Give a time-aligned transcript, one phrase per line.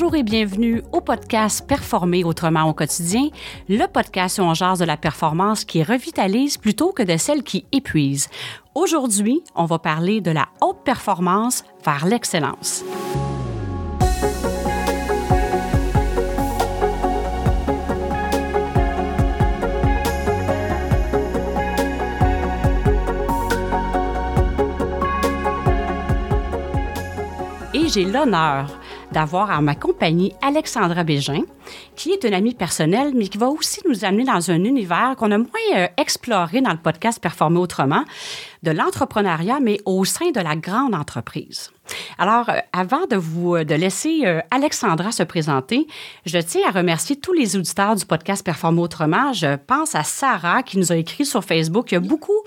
[0.00, 3.28] Bonjour et bienvenue au podcast Performer autrement au quotidien,
[3.68, 8.30] le podcast où on de la performance qui revitalise plutôt que de celle qui épuise.
[8.74, 12.82] Aujourd'hui, on va parler de la haute performance vers l'excellence.
[27.74, 28.80] Et j'ai l'honneur
[29.12, 31.42] d'avoir à ma compagnie Alexandra Bégin,
[31.96, 35.30] qui est une amie personnelle, mais qui va aussi nous amener dans un univers qu'on
[35.30, 35.46] a moins
[35.76, 38.04] euh, exploré dans le podcast Performer autrement,
[38.62, 41.70] de l'entrepreneuriat, mais au sein de la grande entreprise.
[42.18, 45.86] Alors, euh, avant de vous euh, de laisser Alexandra se présenter,
[46.26, 49.32] je tiens à remercier tous les auditeurs du podcast Performer autrement.
[49.32, 51.90] Je pense à Sarah qui nous a écrit sur Facebook.
[51.90, 52.38] Il y a beaucoup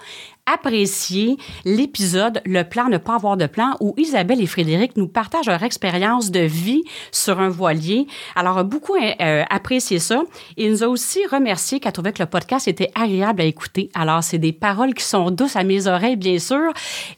[0.45, 5.47] apprécié l'épisode Le plan ne pas avoir de plan où Isabelle et Frédéric nous partagent
[5.47, 8.08] leur expérience de vie sur un voilier.
[8.36, 10.23] Alors, beaucoup euh, apprécié ça.
[10.58, 13.89] Il nous a aussi remercié qu'elle trouvait que le podcast était agréable à écouter.
[13.94, 16.73] Alors, c'est des paroles qui sont douces à mes oreilles, bien sûr.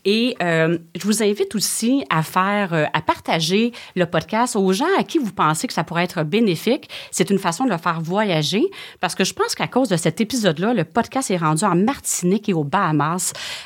[0.06, 4.86] Et euh, je vous invite aussi à faire, euh, à partager le podcast aux gens
[5.00, 6.90] à qui vous pensez que ça pourrait être bénéfique.
[7.12, 8.64] C'est une façon de le faire voyager
[9.00, 12.50] parce que je pense qu'à cause de cet épisode-là, le podcast est rendu en Martinique
[12.50, 13.15] et aux Bahamas.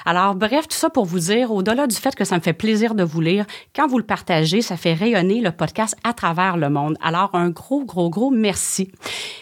[0.05, 2.95] Alors, bref, tout ça pour vous dire, au-delà du fait que ça me fait plaisir
[2.95, 6.69] de vous lire, quand vous le partagez, ça fait rayonner le podcast à travers le
[6.69, 6.97] monde.
[7.01, 8.91] Alors, un gros, gros, gros merci.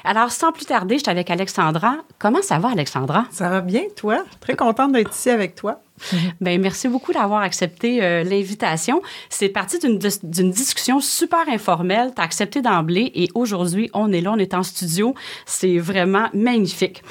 [0.04, 1.98] Alors, sans plus tarder, je suis avec Alexandra.
[2.20, 3.26] Comment ça va, Alexandra?
[3.32, 4.24] Ça va bien, toi?
[4.40, 5.82] Très contente d'être ici avec toi.
[6.42, 9.02] Bien, merci beaucoup d'avoir accepté euh, l'invitation.
[9.30, 12.12] C'est parti d'une, discussion super informelle.
[12.16, 15.16] Tu as accepté d'emblée et aujourd'hui, on est là, on est en studio.
[15.46, 17.04] C'est vraiment magnifique.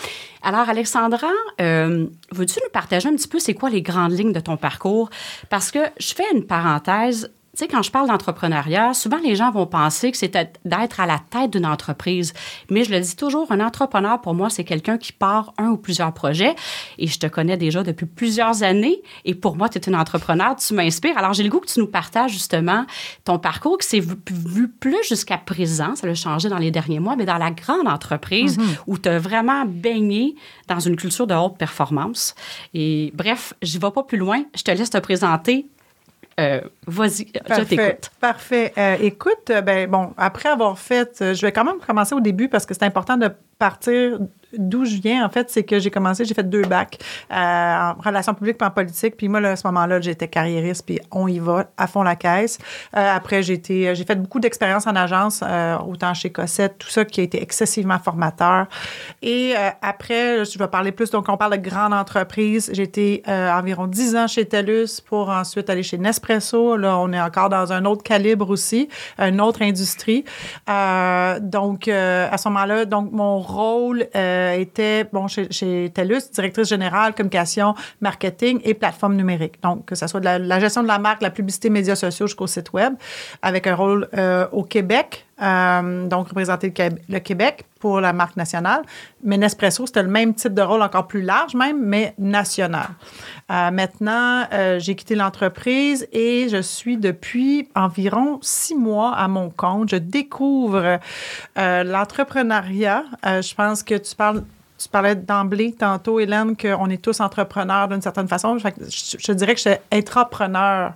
[0.42, 4.40] Alors, Alexandra, euh, veux-tu nous partager un petit peu c'est quoi les grandes lignes de
[4.40, 5.10] ton parcours?
[5.50, 9.50] Parce que je fais une parenthèse tu sais, quand je parle d'entrepreneuriat, souvent les gens
[9.50, 12.34] vont penser que c'est d'être à la tête d'une entreprise.
[12.70, 15.78] Mais je le dis toujours, un entrepreneur, pour moi, c'est quelqu'un qui part un ou
[15.78, 16.54] plusieurs projets.
[16.98, 19.00] Et je te connais déjà depuis plusieurs années.
[19.24, 21.16] Et pour moi, tu es une entrepreneur, tu m'inspires.
[21.16, 22.84] Alors, j'ai le goût que tu nous partages justement
[23.24, 25.94] ton parcours qui s'est vu, plus jusqu'à présent.
[25.94, 28.76] Ça a changé dans les derniers mois, mais dans la grande entreprise mm-hmm.
[28.86, 30.34] où tu as vraiment baigné
[30.68, 32.34] dans une culture de haute performance.
[32.74, 34.44] Et bref, je vais pas plus loin.
[34.54, 35.66] Je te laisse te présenter
[36.38, 38.10] euh, vas-y, je t'écoute.
[38.20, 38.72] Parfait.
[38.76, 42.48] Euh, écoute, euh, ben bon, après avoir fait, je vais quand même commencer au début
[42.48, 44.18] parce que c'est important de partir
[44.58, 46.98] d'où je viens, en fait, c'est que j'ai commencé, j'ai fait deux bacs
[47.30, 49.16] euh, en relations publiques et en politique.
[49.16, 52.16] Puis moi, là, à ce moment-là, j'étais carriériste, puis on y va à fond la
[52.16, 52.58] caisse.
[52.96, 56.88] Euh, après, j'ai été, j'ai fait beaucoup d'expériences en agence, euh, autant chez Cossette, tout
[56.88, 58.66] ça qui a été excessivement formateur.
[59.22, 62.70] Et après, je vais parler plus, donc on parle de grande entreprise.
[62.72, 66.76] J'ai été environ dix ans chez TELUS pour ensuite aller chez Nespresso.
[66.76, 68.88] Là, on est encore dans un autre calibre aussi,
[69.18, 70.24] une autre industrie.
[70.66, 77.14] donc, à ce moment-là, donc mon rôle euh, était, bon, chez, chez, TELUS, directrice générale,
[77.14, 79.62] communication, marketing et plateforme numérique.
[79.62, 82.46] Donc, que ce soit de la, gestion de la marque, la publicité, médias sociaux jusqu'au
[82.46, 82.94] site web,
[83.42, 86.72] avec un rôle euh, au Québec, euh, donc représenter
[87.08, 88.82] le Québec pour la marque nationale.
[89.22, 92.88] Mais Nespresso, c'était le même type de rôle, encore plus large même, mais national.
[93.50, 99.50] Euh, maintenant, euh, j'ai quitté l'entreprise et je suis depuis environ six mois à mon
[99.50, 99.90] compte.
[99.90, 100.98] Je découvre
[101.56, 103.04] l'entrepreneuriat.
[103.24, 103.94] je pense que
[104.78, 108.58] tu parlais d'emblée tantôt, Hélène, qu'on est tous entrepreneurs d'une certaine façon.
[108.58, 108.68] Je,
[109.18, 110.92] je, dirais que je suis intrapreneur.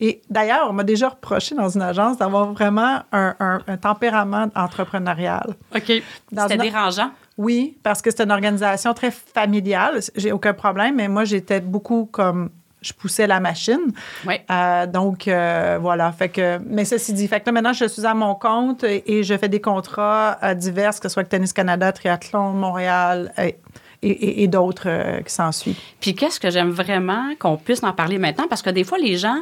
[0.00, 5.54] Et d'ailleurs, on m'a déjà reproché dans une agence d'avoir vraiment un, tempérament entrepreneurial.
[5.74, 6.02] OK.
[6.36, 7.10] C'était dérangeant?
[7.38, 10.00] Oui, parce que c'est une organisation très familiale.
[10.16, 12.50] J'ai aucun problème, mais moi, j'étais beaucoup comme
[12.84, 13.92] je poussais la machine.
[14.26, 14.34] Oui.
[14.50, 16.12] Euh, donc, euh, voilà.
[16.12, 19.38] Fait que, mais ceci dit, fait que maintenant, je suis à mon compte et, je
[19.38, 24.46] fais des contrats euh, divers, que ce soit avec Tennis Canada, Triathlon, Montréal et, et,
[24.48, 25.78] d'autres qui s'en suivent.
[26.00, 28.46] Puis, qu'est-ce que j'aime vraiment qu'on puisse en parler maintenant?
[28.48, 29.38] Parce que des fois, les gens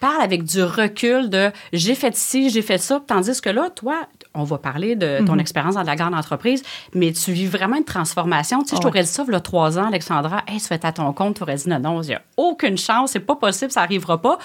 [0.00, 4.06] parle avec du recul de j'ai fait ci, j'ai fait ça, tandis que là, toi,
[4.34, 5.40] on va parler de ton mhm.
[5.40, 6.62] expérience dans la grande entreprise,
[6.94, 8.62] mais tu vis vraiment une transformation.
[8.62, 10.84] Tu sais, je t'aurais dit ça il y a trois ans, Alexandra, hey, tu fais
[10.84, 13.36] à ton compte, tu aurais dit non, non, il n'y a aucune chance, c'est pas
[13.36, 14.38] possible, ça n'arrivera pas.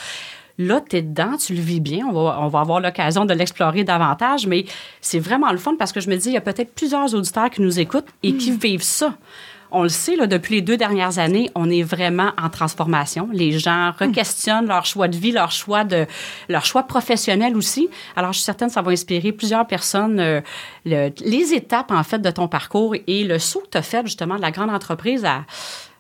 [0.57, 2.05] Là, tu es dedans, tu le vis bien.
[2.05, 4.65] On va, on va avoir l'occasion de l'explorer davantage, mais
[4.99, 7.49] c'est vraiment le fun parce que je me dis, il y a peut-être plusieurs auditeurs
[7.49, 8.57] qui nous écoutent et qui mm.
[8.57, 9.13] vivent ça
[9.71, 13.29] on le sait, là, depuis les deux dernières années, on est vraiment en transformation.
[13.31, 16.07] Les gens requestionnent leur choix de vie, leur choix de
[16.47, 17.89] leur choix professionnel aussi.
[18.15, 20.41] Alors, je suis certaine que ça va inspirer plusieurs personnes euh,
[20.85, 24.35] les étapes, en fait, de ton parcours et le saut que tu as fait, justement,
[24.37, 25.45] de la grande entreprise à,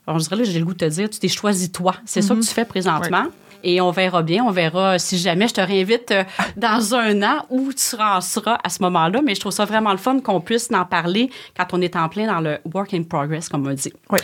[0.07, 1.95] on dirait, là, j'ai le goût de te dire, tu t'es choisi toi.
[2.05, 2.47] C'est ça que mm-hmm.
[2.47, 3.25] tu fais présentement.
[3.63, 6.23] Et on verra bien, on verra si jamais je te réinvite euh,
[6.57, 9.21] dans un an où tu seras, seras à ce moment-là.
[9.23, 12.09] Mais je trouve ça vraiment le fun qu'on puisse en parler quand on est en
[12.09, 13.93] plein dans le work in progress, comme on dit.
[14.09, 14.19] Oui.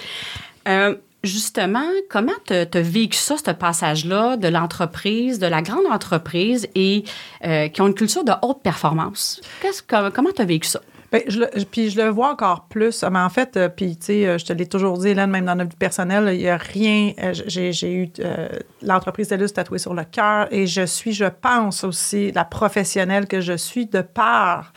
[0.68, 6.68] Euh, justement, comment tu as vécu ça, ce passage-là de l'entreprise, de la grande entreprise
[6.76, 7.04] et
[7.46, 9.42] euh, qui ont une culture de haute performance?
[9.88, 10.82] Comment tu as vécu ça?
[11.12, 13.04] Bien, je le, puis je le vois encore plus.
[13.04, 15.56] Mais en fait, euh, puis tu sais, je te l'ai toujours dit, Hélène, même dans
[15.56, 17.14] notre vie personnelle, il n'y a rien.
[17.48, 18.10] J'ai eu
[18.82, 23.42] l'entreprise TELUS tatouée sur le cœur et je suis, je pense aussi, la professionnelle que
[23.42, 24.74] je suis de part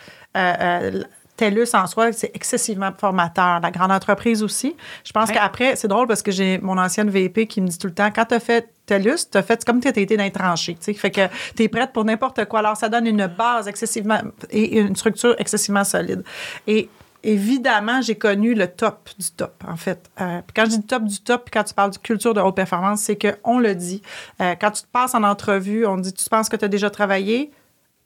[1.38, 3.61] TELUS en soi, c'est excessivement formateur.
[3.61, 4.76] La grande entreprise aussi.
[5.05, 7.87] Je pense qu'après, c'est drôle parce que j'ai mon ancienne VP qui me dit tout
[7.87, 10.25] le temps, quand tu as fait TELUS, tu as fait comme tu as été dans
[10.25, 10.76] les tranchées.
[10.81, 12.58] Fait que tu es prête pour n'importe quoi.
[12.58, 14.20] Alors, ça donne une base excessivement
[14.50, 16.25] et une structure excessivement solide.
[16.67, 16.88] Et
[17.23, 20.11] évidemment, j'ai connu le top du top, en fait.
[20.20, 23.02] Euh, quand je dis top du top, quand tu parles de culture de haute performance,
[23.02, 24.02] c'est qu'on le dit.
[24.41, 26.91] Euh, quand tu te passes en entrevue, on dit, tu penses que tu as déjà
[26.91, 27.52] travaillé?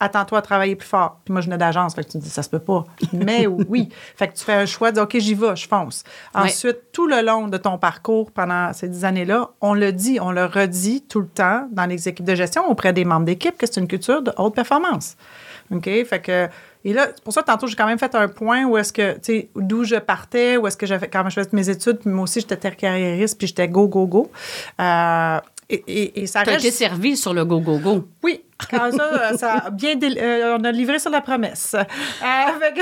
[0.02, 1.20] Attends-toi à travailler plus fort.
[1.24, 2.84] Puis moi, je venais d'agence, fait que tu me dis, ça se peut pas.
[3.12, 3.88] Mais oui.
[4.16, 6.02] Fait que tu fais un choix de, OK, j'y vais, je fonce.
[6.34, 10.32] Ensuite, tout le long de ton parcours pendant ces dix années-là, on le dit, on
[10.32, 13.66] le redit tout le temps dans les équipes de gestion auprès des membres d'équipe que
[13.66, 15.16] c'est une culture de haute performance.
[15.70, 15.84] OK?
[15.84, 16.48] Fait que,
[16.84, 19.20] et là, pour ça, tantôt, j'ai quand même fait un point où est-ce que, tu
[19.22, 22.24] sais, d'où je partais, où est-ce que j'avais, quand je faisais mes études, puis moi
[22.24, 24.30] aussi, j'étais carriériste, puis j'étais go, go, go.
[24.80, 25.38] Euh,
[25.72, 26.60] et, ça reste...
[26.60, 28.08] été servi sur le go-go-go.
[28.22, 28.44] Oui.
[28.70, 29.94] Quand ça, euh, ça a bien...
[30.02, 31.74] Euh, on a livré sur la promesse.
[32.22, 32.80] Avec...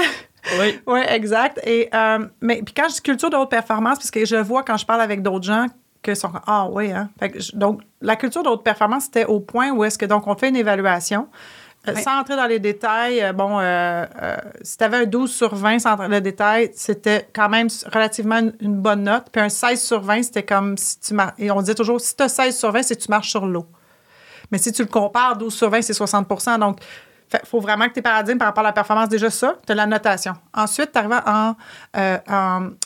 [0.58, 0.80] Oui.
[0.86, 1.60] Oui, exact.
[1.66, 4.62] Et, euh, mais puis quand je dis culture de haute performance, parce que je vois
[4.62, 5.66] quand je parle avec d'autres gens
[6.02, 7.10] que sont ah oui hein.
[7.52, 10.48] donc la culture de haute performance c'était au point où est-ce que donc on fait
[10.48, 11.28] une évaluation
[11.88, 14.04] euh, sans entrer dans les détails, euh, bon, euh,
[14.60, 17.68] si tu avais un 12 sur 20 sans entrer dans les détails, c'était quand même
[17.90, 19.28] relativement une, bonne note.
[19.32, 21.34] Puis un 16 sur 20, c'était comme si tu marches.
[21.38, 23.46] Et on disait toujours, si tu as 16 sur 20, c'est que tu marches sur
[23.46, 23.66] l'eau.
[24.50, 26.80] Mais si tu le compares, 12 sur 20, c'est 60% Donc,
[27.32, 29.74] il faut vraiment que tes paradigmes par rapport à la performance, déjà ça, tu as
[29.74, 30.34] la notation.
[30.52, 31.54] Ensuite, tu arrives en,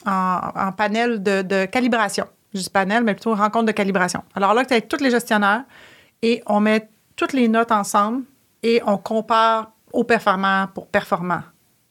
[0.07, 2.27] en, panel de, de calibration.
[2.53, 4.23] Je dis panel, mais plutôt rencontre de calibration.
[4.37, 5.65] Alors là, tu as tous les gestionnaires
[6.23, 8.23] et on met toutes les notes ensemble
[8.65, 11.43] et on compare au performant pour performant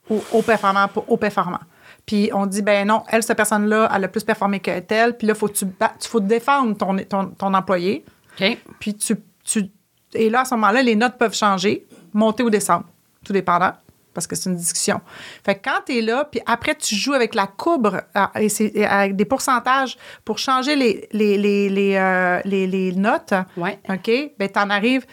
[0.09, 1.59] ou au performant pour au performant.
[2.05, 5.15] Puis on dit, ben non, elle, cette personne-là, elle a plus performé que telle.
[5.15, 5.65] Puis là, faut tu
[6.01, 8.03] faut défendre ton, ton, ton employé.
[8.33, 8.57] OK.
[8.79, 9.15] Puis tu,
[9.45, 9.69] tu,
[10.13, 12.85] Et là, à ce moment-là, les notes peuvent changer, monter ou descendre,
[13.23, 13.71] tout dépendant,
[14.13, 14.99] parce que c'est une discussion.
[15.45, 18.49] Fait que quand tu es là, puis après, tu joues avec la courbe, euh, et
[18.49, 23.33] c'est avec des pourcentages pour changer les, les, les, les, euh, les, notes.
[23.55, 23.79] Ouais.
[23.87, 24.11] OK?
[24.37, 25.05] Ben, tu en arrives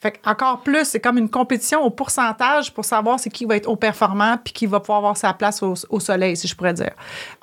[0.00, 3.68] fait encore plus, c'est comme une compétition au pourcentage pour savoir c'est qui va être
[3.68, 6.92] au performant puis qui va pouvoir avoir sa place au, soleil, si je pourrais dire.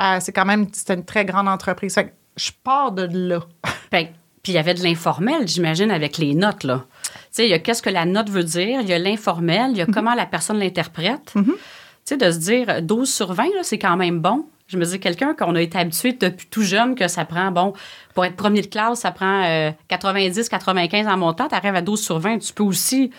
[0.01, 1.93] Euh, c'est quand même c'est une très grande entreprise.
[1.93, 3.41] Fait que je pars de là.
[3.91, 6.85] puis il y avait de l'informel, j'imagine, avec les notes, là.
[7.03, 9.71] Tu sais, il y a qu'est-ce que la note veut dire, il y a l'informel,
[9.71, 9.93] il y a mm-hmm.
[9.93, 11.33] comment la personne l'interprète.
[11.35, 11.45] Mm-hmm.
[11.45, 11.53] Tu
[12.05, 14.47] sais, de se dire 12 sur 20, c'est quand même bon.
[14.67, 17.73] Je me dis, quelqu'un qu'on a été habitué depuis tout jeune que ça prend, bon,
[18.13, 19.43] pour être premier de classe, ça prend
[19.87, 22.39] 90, euh, 95 en montant, tu arrives à 12 sur 20.
[22.39, 23.11] Tu peux aussi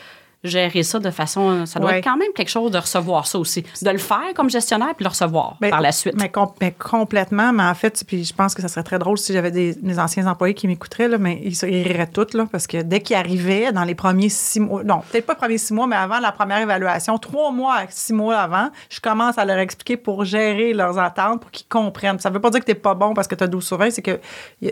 [0.44, 1.66] gérer ça de façon.
[1.66, 3.64] Ça doit être quand même quelque chose de recevoir ça aussi.
[3.82, 6.14] De le faire comme gestionnaire puis le recevoir par la suite.
[6.16, 6.30] Mais,
[6.78, 7.52] complètement.
[7.52, 10.26] Mais en fait, puis je pense que ça serait très drôle si j'avais des, anciens
[10.26, 13.84] employés qui m'écouteraient, mais ils, ils riraient tous, là, parce que dès qu'ils arrivaient dans
[13.84, 16.60] les premiers six mois, non, peut-être pas les premiers six mois, mais avant la première
[16.60, 21.40] évaluation, trois mois, six mois avant, je commence à leur expliquer pour gérer leurs attentes,
[21.40, 22.20] pour qu'ils comprennent.
[22.20, 23.78] Ça veut pas dire que tu n'es pas bon parce que tu as 12 sur
[23.78, 24.20] 20, c'est que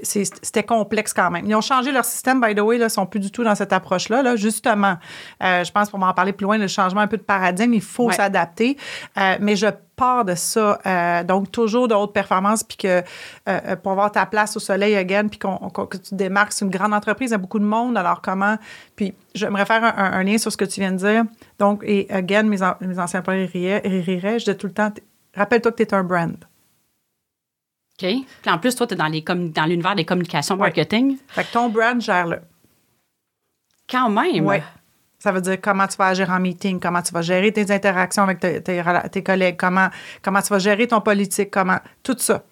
[0.02, 1.46] c'était complexe quand même.
[1.46, 3.72] Ils ont changé leur système, by the way, là, sont plus du tout dans cette
[3.72, 4.96] approche-là, là, justement.
[5.42, 7.74] Euh, euh, je pense, pour m'en parler plus loin, le changement un peu de paradigme,
[7.74, 8.76] il faut s'adapter.
[9.18, 10.78] Euh, mais je pars de ça.
[10.86, 13.02] Euh, donc, toujours de haute performance, puis que
[13.76, 17.30] pour avoir ta place au soleil again, puis que tu démarques, c'est une grande entreprise,
[17.30, 17.96] il y a beaucoup de monde.
[17.96, 18.56] Alors, comment.
[18.94, 21.24] Puis, j'aimerais faire un, lien sur ce que tu viens de dire.
[21.58, 24.92] Donc, et again, mes, mes anciens employés riraient, Je dis tout le temps,
[25.34, 26.36] rappelle-toi que tu es un brand.
[27.98, 28.08] OK.
[28.42, 31.16] Puis en plus, toi, tu es dans, dans l'univers des communications marketing.
[31.28, 32.40] Fait que ton brand, gère-le.
[33.88, 34.46] Quand même.
[34.46, 34.56] Oui.
[35.18, 38.24] Ça veut dire comment tu vas agir en meeting, comment tu vas gérer tes interactions
[38.24, 39.88] avec tes, collègues, comment,
[40.22, 41.78] comment tu vas gérer ton politique, comment.
[42.02, 42.44] Tout ça.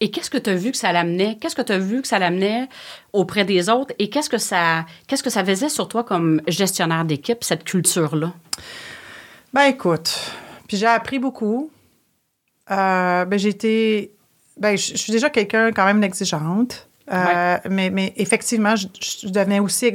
[0.00, 1.38] Et qu'est-ce que tu as vu que ça l'amenait?
[1.40, 2.68] Qu'est-ce que tu as vu que ça l'amenait
[3.12, 3.94] auprès des autres?
[3.98, 8.32] Et qu'est-ce que ça qu'est-ce que ça faisait sur toi comme gestionnaire d'équipe, cette culture-là?
[9.52, 10.32] Ben écoute,
[10.66, 11.70] puis j'ai appris beaucoup.
[12.70, 14.14] Euh, ben j'ai été.
[14.58, 16.88] Ben, je suis déjà quelqu'un quand même exigeante.
[17.12, 19.92] Euh, mais, mais, effectivement, je, devenais aussi.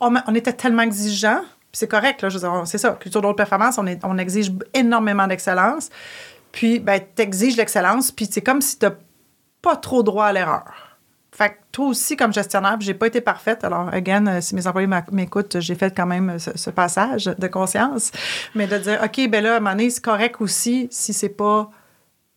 [0.00, 1.42] On, était tellement exigeants,
[1.72, 2.24] c'est correct,
[2.64, 2.96] c'est ça.
[3.00, 5.90] Culture d'autres performance, on, est, on exige énormément d'excellence.
[6.52, 8.92] Puis, ben, tu exiges l'excellence, puis c'est comme si tu n'as
[9.62, 10.98] pas trop droit à l'erreur.
[11.30, 13.62] fait que toi aussi, comme gestionnaire, j'ai pas été parfaite.
[13.62, 17.46] Alors, again, euh, si mes employés m'écoutent, j'ai fait quand même ce, ce, passage de
[17.46, 18.10] conscience.
[18.56, 21.28] Mais de dire, OK, ben là, à un moment donné, c'est correct aussi si c'est
[21.28, 21.70] pas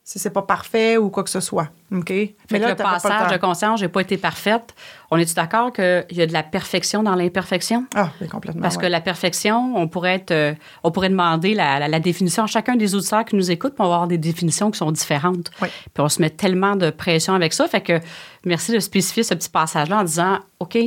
[0.06, 1.70] si c'est pas parfait ou quoi que ce soit.
[1.94, 2.10] OK?
[2.52, 4.76] Mais là, le passage de conscience, j'ai pas été parfaite.
[5.12, 7.86] On est-tu d'accord qu'il y a de la perfection dans l'imperfection?
[7.96, 8.62] Ah, complètement.
[8.62, 12.48] Parce que la perfection, on pourrait être, euh, on pourrait demander la, la, définition à
[12.48, 15.52] chacun des auditeurs qui nous écoutent, pour avoir des définitions qui sont différentes.
[15.62, 15.70] Oui.
[15.94, 17.68] Puis on se met tellement de pression avec ça.
[17.70, 18.02] Fait que
[18.44, 20.78] merci de spécifier ce petit passage-là en disant, OK,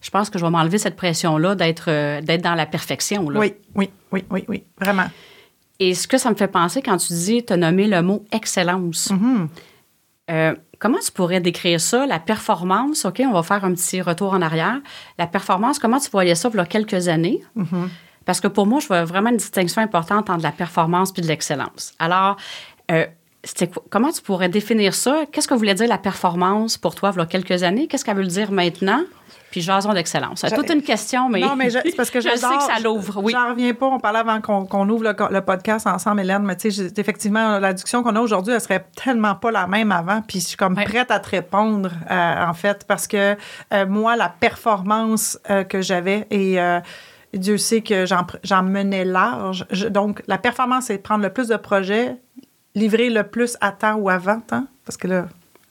[0.00, 3.28] je pense que je vais m'enlever cette pression-là d'être, euh, d'être dans la perfection.
[3.28, 3.38] Là.
[3.38, 5.06] Oui, oui, oui, oui, oui, vraiment.
[5.78, 8.24] Et ce que ça me fait penser quand tu dis, tu as nommé le mot
[8.32, 9.10] excellence.
[9.10, 9.48] Mm-hmm.
[10.30, 13.04] Euh, comment tu pourrais décrire ça, la performance?
[13.04, 14.80] OK, on va faire un petit retour en arrière.
[15.18, 17.42] La performance, comment tu voyais ça il y a quelques années?
[17.56, 17.88] Mm-hmm.
[18.24, 21.28] Parce que pour moi, je vois vraiment une distinction importante entre la performance puis de
[21.28, 21.94] l'excellence.
[21.98, 22.36] Alors,
[22.90, 23.06] euh,
[23.90, 25.24] comment tu pourrais définir ça?
[25.30, 27.86] Qu'est-ce que voulait dire la performance pour toi il y a quelques années?
[27.86, 29.02] Qu'est-ce qu'elle veut dire maintenant?
[29.50, 30.40] puis jason d'excellence.
[30.40, 31.40] C'est toute une question, mais.
[31.40, 33.32] Non, mais c'est parce que je sais que ça l'ouvre, oui.
[33.32, 33.86] J'en reviens pas.
[33.86, 38.02] On parlait avant qu'on ouvre le, podcast ensemble, Hélène, mais tu sais, effectivement, la discussion
[38.02, 40.20] qu'on a aujourd'hui, elle serait tellement pas la même avant.
[40.22, 43.36] Puis je suis comme prête à te répondre, euh, en fait, parce que
[43.72, 46.58] euh, moi, la performance euh, que j'avais et.
[47.34, 49.66] Dieu sait que j'en menais large.
[49.90, 52.16] donc, la performance, c'est de prendre le plus de projets,
[52.76, 55.26] livrer le plus à temps ou avant temps, parce que là,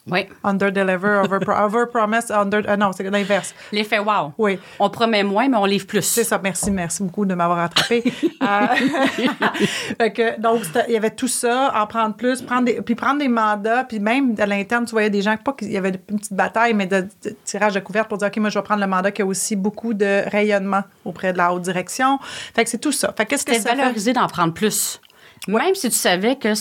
[0.08, 0.28] oui.
[0.44, 2.62] Under deliver, over, over promise, under.
[2.68, 3.56] Euh, non, c'est l'inverse.
[3.72, 4.34] L'effet wow.
[4.38, 4.60] Oui.
[4.80, 6.04] On promet moins, mais on livre plus.
[6.04, 6.40] C'est ça.
[6.44, 8.04] Merci, merci beaucoup de m'avoir attrapé.
[8.42, 13.20] euh, que, donc, il y avait tout ça, en prendre plus, prendre des, puis prendre
[13.20, 16.20] des mandats, puis même à l'interne, tu voyais des gens, pas qu'il y avait une
[16.20, 17.08] petite bataille, mais de,
[17.44, 19.56] tirage de couverte pour dire, OK, moi, je vais prendre le mandat qui a aussi
[19.56, 22.20] beaucoup de rayonnement auprès de la haute direction.
[22.54, 23.12] Fait que c'est tout ça.
[23.18, 25.02] Fait qu'est-ce que ça valorisé d'en prendre plus.
[25.48, 26.54] Même si tu savais que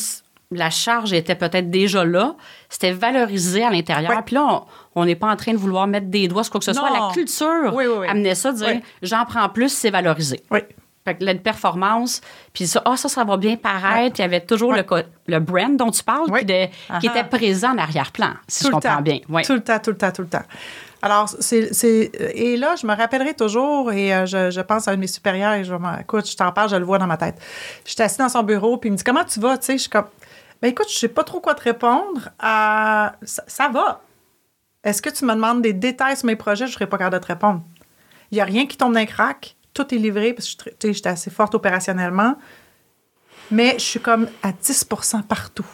[0.51, 2.37] la charge était peut-être déjà là,
[2.69, 4.23] c'était valorisé à l'intérieur.
[4.25, 6.67] Puis là, on n'est pas en train de vouloir mettre des doigts sur quoi que
[6.67, 6.91] ce soit.
[6.91, 7.77] La culture
[8.09, 10.43] amenait ça, dire j'en prends plus, c'est valorisé.
[10.51, 10.61] Oui.
[11.07, 12.23] Fait que la performance,
[12.55, 14.21] puis ça, ah, ça, ça va bien paraître.
[14.21, 14.83] Il y avait toujours le,
[15.27, 19.19] le brand dont tu parles, qui était présent en arrière-plan, si je comprends bien.
[19.45, 20.45] Tout le temps, tout le temps, tout le temps.
[21.03, 22.11] Alors, c'est.
[22.35, 25.53] Et là, je me rappellerai toujours, et euh, je, pense à un de mes supérieurs,
[25.53, 27.37] et je écoute, je t'en parle, je le vois dans ma tête.
[27.85, 29.83] J'étais assis dans son bureau, puis il me dit Comment tu vas Tu sais, je
[29.83, 30.07] suis comme
[30.65, 32.31] ben écoute, je sais pas trop quoi te répondre.
[32.43, 34.01] Euh, ça, va.
[34.83, 36.65] Est-ce que tu me demandes des détails sur mes projets?
[36.65, 37.61] Je ne serais pas capable de te répondre.
[38.31, 39.57] Il n'y a rien qui tombe d'un crack.
[39.75, 42.37] Tout est livré parce que j'étais assez forte opérationnellement.
[43.51, 45.67] Mais je suis comme à 10% partout.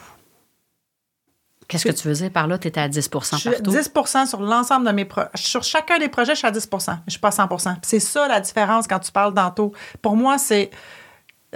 [1.68, 2.58] Qu'est-ce que tu faisais par là?
[2.58, 3.36] Tu étais à 10% partout?
[3.36, 5.28] Je suis 10 sur l'ensemble de mes projets.
[5.36, 7.76] Sur chacun des projets, je suis à 10 mais je ne suis pas à 100%
[7.82, 9.72] C'est ça la différence quand tu parles d'anto.
[10.02, 10.72] Pour moi, c'est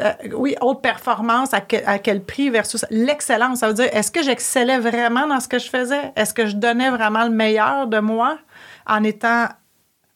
[0.01, 3.61] euh, oui, haute performance, à, quel prix versus l'excellence.
[3.61, 6.13] Ça veut dire, est-ce que j'excellais vraiment dans ce que je faisais?
[6.17, 8.39] Est-ce que je donnais vraiment le meilleur de moi
[8.87, 9.49] en étant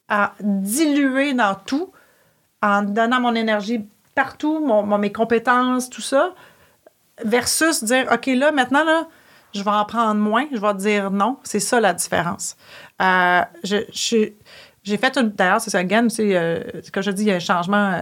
[0.08, 1.92] à dilué dans tout,
[2.60, 6.34] en donnant mon énergie partout, mon, mes compétences, tout ça,
[7.24, 9.06] versus dire, OK, là, maintenant, là,
[9.54, 11.38] je vais en prendre moins, je vais dire non.
[11.44, 12.56] C'est ça la différence.
[13.00, 15.18] Euh, j'ai fait.
[15.18, 18.00] D'ailleurs, c'est ça, again, c'est, euh, je dis, il y a un changement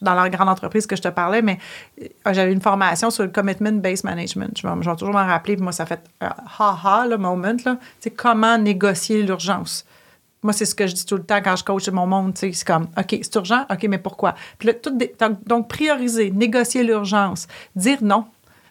[0.00, 1.58] dans la grande entreprise que je te parlais, mais
[2.00, 4.56] euh, j'avais une formation sur le commitment-based management.
[4.56, 7.76] Je vais, toujours m'en rappeler, puis moi, ça fait ha-ha, le moment, là.
[7.98, 9.84] C'est comment négocier l'urgence?
[10.42, 12.32] Moi, c'est ce que je dis tout le temps quand je coach mon monde.
[12.36, 14.34] C'est comme, OK, c'est urgent, OK, mais pourquoi?
[14.58, 14.96] Puis là, tout
[15.46, 18.24] donc, prioriser, négocier l'urgence, dire non.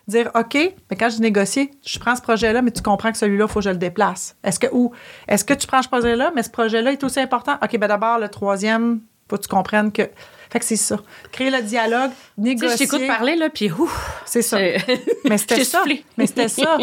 [0.08, 0.56] Dire, OK,
[0.90, 3.60] mais quand je négocie, je prends ce projet-là, mais tu comprends que celui-là, il faut
[3.60, 4.36] que je le déplace.
[4.44, 4.92] Est-ce que, ou,
[5.28, 7.60] est-ce que tu prends ce projet-là, mais ce projet-là est aussi important?
[7.64, 10.10] OK, ben d'abord, le troisième, faut que tu comprennes que
[10.50, 10.98] fait que c'est ça.
[11.32, 12.70] Créer le dialogue, négocier.
[12.70, 14.24] Tu sais, je t'écoute parler, là, puis ouf.
[14.26, 14.58] C'est ça.
[15.26, 15.84] Mais c'était ça.
[16.18, 16.78] Mais c'était ça.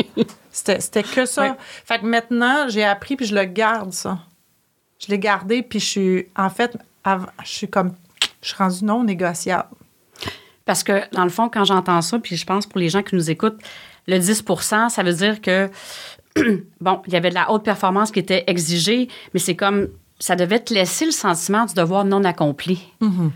[0.52, 1.56] C'était que ça.
[1.84, 4.20] Fait que maintenant, j'ai appris, puis je le garde, ça.
[4.98, 7.94] Je l'ai gardé, puis je suis, en fait, je suis comme,
[8.40, 9.68] je suis rendue non négociable.
[10.64, 13.14] Parce que, dans le fond, quand j'entends ça, puis je pense pour les gens qui
[13.14, 13.58] nous écoutent,
[14.06, 15.68] le 10% ça veut dire que,
[16.80, 20.34] bon, il y avait de la haute performance qui était exigée, mais c'est comme, ça
[20.36, 22.82] devait te laisser le sentiment du devoir non accompli.
[23.00, 23.30] Mm-hmm.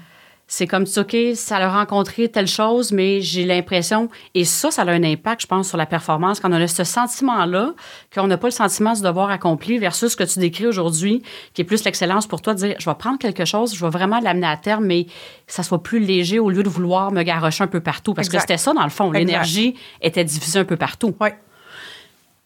[0.52, 4.82] C'est comme tu OK, ça a rencontré telle chose, mais j'ai l'impression, et ça, ça
[4.82, 7.72] a un impact, je pense, sur la performance, quand on a ce sentiment-là,
[8.12, 11.22] qu'on n'a pas le sentiment du devoir accompli versus ce que tu décris aujourd'hui,
[11.54, 13.92] qui est plus l'excellence pour toi, de dire, je vais prendre quelque chose, je vais
[13.92, 15.10] vraiment l'amener à terme, mais que
[15.46, 18.12] ça soit plus léger au lieu de vouloir me garocher un peu partout.
[18.12, 19.12] Parce que c'était ça, dans le fond.
[19.12, 21.14] L'énergie était divisée un peu partout.
[21.20, 21.28] Oui.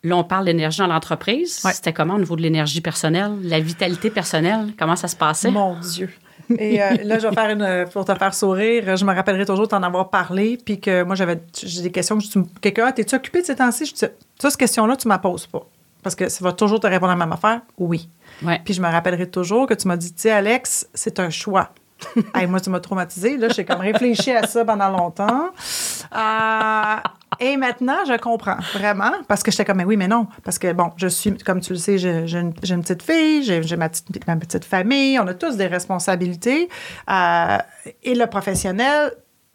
[0.03, 1.63] Là, on parle d'énergie dans l'entreprise.
[1.73, 4.75] C'était comment au niveau de l'énergie personnelle, la vitalité personnelle?
[4.79, 5.51] Comment ça se passait?
[5.51, 6.11] Mon Dieu.
[6.59, 7.87] Et euh, là, je vais faire une.
[7.93, 11.41] Pour te faire sourire, je me rappellerai toujours t'en avoir parlé, puis que moi, j'avais
[11.63, 12.19] j'ai des questions.
[12.61, 13.87] Quelqu'un, t'es-tu occupé de ces temps-ci?
[13.87, 14.09] Je dis, ça,
[14.39, 15.67] cette question-là, tu ne m'as poses pas.
[16.03, 17.63] Parce que ça va toujours te répondre à la même affaire.
[17.79, 18.09] Oui.
[18.43, 18.61] Ouais.
[18.65, 21.71] Puis je me rappellerai toujours que tu m'as dit, tu sais, Alex, c'est un choix.
[22.35, 23.37] Hey, moi, tu m'as traumatisé.
[23.37, 25.51] Là, j'ai comme réfléchi à ça pendant longtemps.
[26.15, 26.97] Euh,
[27.41, 30.27] et maintenant, je comprends vraiment parce que j'étais comme, mais oui, mais non.
[30.45, 33.77] Parce que, bon, je suis, comme tu le sais, j'ai une, petite fille, j'ai j'ai
[33.77, 36.69] ma petite, ma petite famille, on a tous des responsabilités.
[37.11, 37.59] Euh,
[38.03, 39.13] et le professionnel,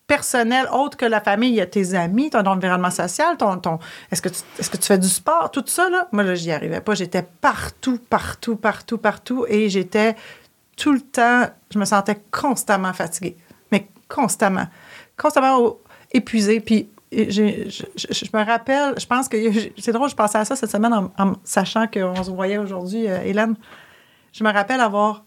[0.07, 3.77] personnel, autre que la famille, il y a tes amis, ton environnement social, ton, ton
[4.11, 6.07] est-ce que, tu, est-ce que tu fais du sport, tout ça, là?
[6.11, 6.95] Moi, là, j'y arrivais pas.
[6.95, 9.45] J'étais partout, partout, partout, partout.
[9.47, 10.15] Et j'étais
[10.79, 13.37] tout le temps, je me sentais constamment fatiguée.
[13.71, 14.65] Mais constamment.
[15.17, 15.77] Constamment
[16.11, 16.61] épuisée.
[16.61, 19.37] Puis je, me rappelle, je pense que
[19.77, 23.21] c'est drôle, je pensais à ça cette semaine en, sachant qu'on se voyait aujourd'hui, euh,
[23.23, 23.55] Hélène.
[24.31, 25.25] Je me rappelle avoir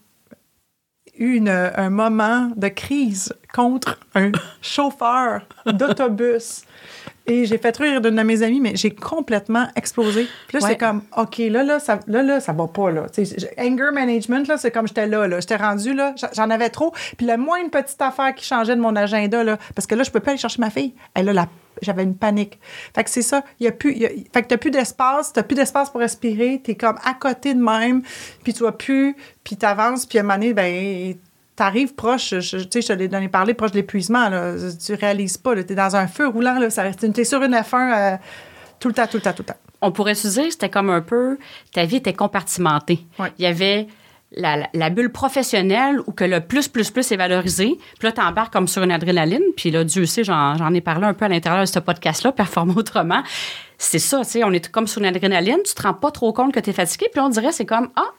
[1.17, 4.31] une- un moment de crise contre un
[4.61, 6.63] chauffeur d'autobus.
[7.25, 10.27] Et j'ai fait rire d'une de mes amies, mais j'ai complètement explosé.
[10.47, 10.71] Puis là, Ouais.
[10.71, 13.05] c'est comme, OK, là, là, ça, là, là, ça va pas, là.
[13.57, 15.39] Anger management, là, c'est comme j'étais là, là.
[15.39, 16.91] J'étais rendue, là, j'en avais trop.
[17.17, 20.03] Puis le moins une petite affaire qui changeait de mon agenda, là, parce que là,
[20.03, 20.93] je peux pas aller chercher ma fille.
[21.13, 21.47] Elle a la
[21.83, 22.59] j'avais une panique.
[22.95, 24.71] Fait que c'est ça, il y a plus il y a- fait que t'as plus
[24.71, 28.01] d'espace, t'as plus d'espace pour respirer, t'es comme à côté de même,
[28.43, 31.15] puis tu vas plus, puis t'avances, puis à un moment donné, ben
[31.55, 34.55] t'arrives proche, je- tu sais, je te l'ai donné parler, proche de l'épuisement, là.
[34.83, 35.63] Tu réalises pas, là.
[35.63, 36.69] T'es dans un feu roulant, là.
[36.71, 38.17] Ça reste, t'es sur une F1 euh,
[38.79, 39.59] tout le temps, tout le temps, tout le temps.
[39.85, 41.37] on pourrait se dire c'était comme un peu
[41.73, 43.05] ta vie était compartimentée.
[43.19, 43.31] Ouais.
[43.37, 43.87] Il y avait
[44.35, 47.77] la, bulle professionnelle où que le plus, plus, plus est valorisé.
[47.99, 49.43] Puis là, tu embarques comme sur une adrénaline.
[49.55, 52.73] Puis là, Dieu sait, j'en, ai parlé un peu à l'intérieur de ce podcast-là, Performer
[52.75, 53.23] autrement.
[53.77, 55.59] C'est ça, tu sais, on est comme sur une adrénaline.
[55.65, 57.07] Tu te rends pas trop compte que tu es fatigué.
[57.11, 58.11] Puis on dirait, c'est comme, ah,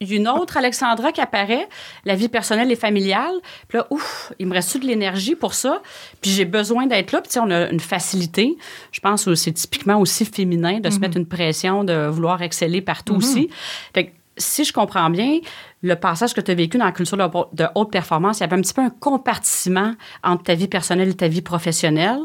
[0.00, 1.68] il y a une autre Alexandra qui apparaît,
[2.04, 3.34] la vie personnelle et familiale.
[3.68, 5.80] Puis là, ouf, il me reste de l'énergie pour ça?
[6.20, 7.20] Puis j'ai besoin d'être là.
[7.20, 8.56] Puis tu sais, on a une facilité.
[8.90, 12.80] Je pense que c'est typiquement aussi féminin de se mettre une pression, de vouloir exceller
[12.80, 13.48] partout aussi.
[13.94, 15.38] Fait que si je comprends bien,
[15.82, 18.56] le passage que tu as vécu dans la culture de, haute performance, il y avait
[18.56, 22.20] un petit peu un compartiment entre ta vie personnelle et ta vie professionnelle.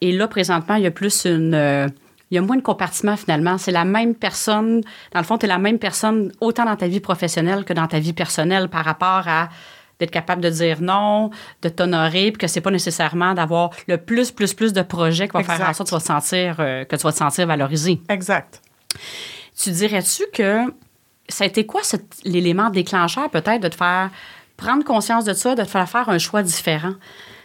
[0.00, 1.54] Et là, présentement, il y a plus une.
[1.54, 1.88] euh,
[2.30, 3.56] il y a moins de compartiment finalement.
[3.56, 4.82] C'est la même personne.
[5.12, 7.86] Dans le fond, tu es la même personne autant dans ta vie professionnelle que dans
[7.86, 9.48] ta vie personnelle par rapport à
[9.98, 11.30] d'être capable de dire non,
[11.62, 15.36] de t'honorer, puis que c'est pas nécessairement d'avoir le plus, plus, plus de projets qui
[15.36, 17.46] va faire en sorte que tu vas te sentir, euh, que tu vas te sentir
[17.46, 18.00] valorisé.
[18.10, 18.60] Exact.
[19.58, 20.66] Tu dirais-tu que
[21.28, 24.10] ça a été quoi cet- l'élément déclencheur peut-être de te faire
[24.56, 26.94] prendre conscience de ça, de te faire faire un choix différent?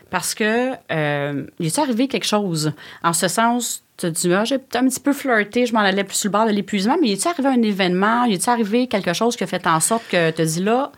[0.09, 2.73] Parce que, euh, il est arrivé quelque chose?
[3.03, 6.03] En ce sens, tu te dis, ah, j'ai un petit peu flirté, je m'en allais
[6.03, 8.87] plus sur le bord de l'épuisement, mais il est arrivé un événement, il est arrivé
[8.87, 10.91] quelque chose qui a fait en sorte que tu te dis là,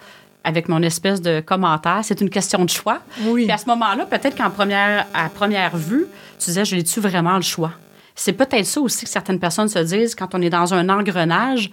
[0.44, 3.00] avec mon espèce de commentaire, c'est une question de choix?
[3.22, 3.44] Oui.
[3.44, 6.06] Puis à ce moment-là, peut-être qu'en première, à première vue,
[6.40, 7.72] tu disais, je l'ai-tu vraiment le choix?
[8.16, 11.72] C'est peut-être ça aussi que certaines personnes se disent quand on est dans un engrenage.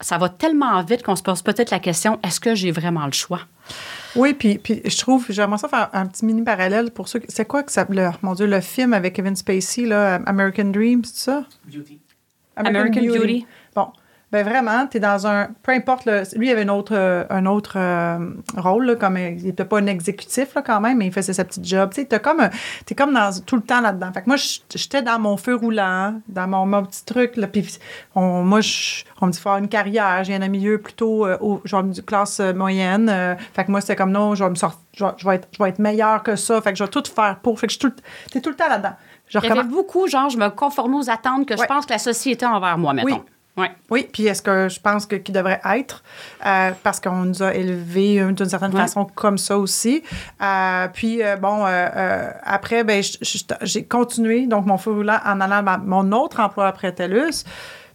[0.00, 3.12] Ça va tellement vite qu'on se pose peut-être la question est-ce que j'ai vraiment le
[3.12, 3.40] choix?
[4.16, 7.18] Oui, puis, puis je trouve, j'aimerais ça faire un petit mini parallèle pour ceux.
[7.18, 7.84] qui- C'est quoi que ça.
[7.90, 11.44] Le, mon Dieu, le film avec Kevin Spacey, là, American Dream, c'est ça?
[11.66, 11.98] Beauty.
[12.56, 13.46] American Beauty.
[14.30, 15.48] Ben vraiment, tu es dans un.
[15.62, 18.18] Peu importe, le, lui, il avait un autre, euh, un autre euh,
[18.58, 21.32] rôle, là, comme euh, il n'était pas un exécutif là, quand même, mais il faisait
[21.32, 21.90] sa petite job.
[21.94, 22.50] Tu sais, comme, un-
[22.84, 24.12] t'es comme dans, tout le temps là-dedans.
[24.12, 27.36] Fait que moi, j'étais dans mon feu roulant, dans mon, mon petit truc.
[27.36, 27.78] Là, puis
[28.14, 30.22] on, moi, je- on me dit, faut avoir une carrière.
[30.24, 33.08] J'ai un milieu plutôt, euh, au, genre, de classe moyenne.
[33.54, 35.48] fait que moi, c'était comme, non, je vais me sortir, je vais, je vais être,
[35.56, 36.60] je vais être meilleure que ça.
[36.60, 37.58] Fait que je vais tout faire pour.
[37.58, 38.92] Fait que je suis tout, tout le temps là-dedans.
[39.28, 42.44] Je recommence- beaucoup, genre, je me conforme aux attentes que je pense que la société
[42.44, 43.08] a envers moi, mettons.
[43.08, 43.20] Oui.
[43.58, 43.70] Ouais.
[43.90, 46.02] Oui, puis est-ce que je pense que qui devrait être?
[46.46, 48.80] Euh, parce qu'on nous a élevés euh, d'une certaine Ouais.
[48.82, 50.02] façon comme ça aussi.
[50.40, 51.64] Euh, puis euh, bon,
[52.44, 53.02] après, ben
[53.62, 57.44] j'ai continué donc mon feu roulant en allant à mon autre emploi après TELUS.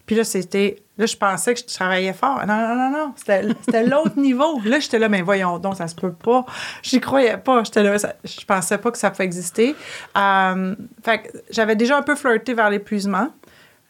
[0.06, 2.38] Puis là, c'était là, je pensais que je travaillais fort.
[2.46, 3.42] Non, non, non, non, c'était
[3.86, 4.60] l'autre niveau.
[4.62, 6.44] Là, j'étais là, mais voyons donc, ça se peut pas.
[6.82, 7.64] J'y croyais pas.
[7.64, 9.74] J'étais là, ça- je pensais pas que ça pouvait exister.
[10.18, 13.28] Euh, fait que j'avais déjà un peu flirté vers l'épuisement.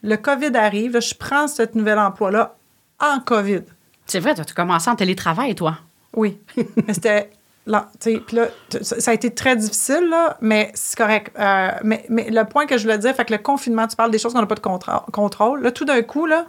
[0.05, 2.55] Le COVID arrive, là, je prends ce nouvel emploi-là
[2.99, 3.61] en COVID.
[4.05, 5.77] C'est vrai, tu as commencé en télétravail, toi?
[6.15, 6.37] Oui.
[6.87, 7.29] Mais c'était.
[7.65, 7.89] là,
[8.31, 8.47] là,
[8.81, 11.31] ça a été très difficile, là, mais c'est correct.
[11.39, 14.11] Euh, mais, mais le point que je voulais dire, fait que le confinement, tu parles
[14.11, 15.63] des choses qu'on n'a pas de contrô- contrôle.
[15.63, 16.45] Là, tout d'un coup, là,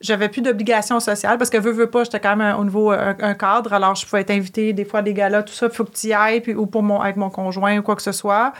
[0.00, 3.14] j'avais plus d'obligations sociales parce que veux, veux pas, j'étais quand même au niveau euh,
[3.18, 5.66] un, un cadre, alors je pouvais être invitée des fois à des galas, tout ça,
[5.66, 7.96] il faut que tu y ailles, puis, ou pour mon, avec mon conjoint ou quoi
[7.96, 8.52] que ce soit.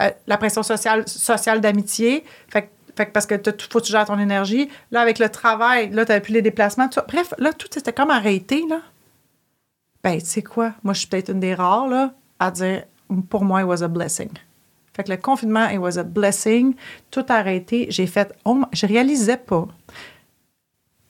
[0.00, 3.84] Euh, la pression sociale, sociale d'amitié, fait, que- fait que parce que il faut que
[3.84, 4.68] tu gères ton énergie.
[4.90, 6.88] Là, avec le travail, là, tu n'avais plus les déplacements.
[7.08, 8.80] Bref, là, tout était comme arrêté, là.
[10.02, 10.74] Ben, tu sais quoi?
[10.82, 12.84] Moi, je suis peut-être une des rares, là, à dire,
[13.30, 14.30] pour moi, it was a blessing.
[14.94, 16.74] Fait que le confinement, it was a blessing.
[17.10, 17.86] Tout arrêté.
[17.90, 19.66] J'ai fait, oh, je réalisais pas.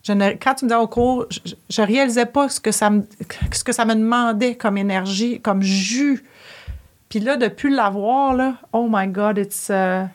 [0.05, 2.89] Je ne, quand tu me disais au cours, je, je réalisais pas ce que, ça
[2.89, 3.05] me,
[3.53, 6.25] ce que ça me demandait comme énergie, comme jus.
[7.09, 9.69] Puis là, depuis l'avoir, là, oh my God, it's.
[9.71, 10.07] Uh,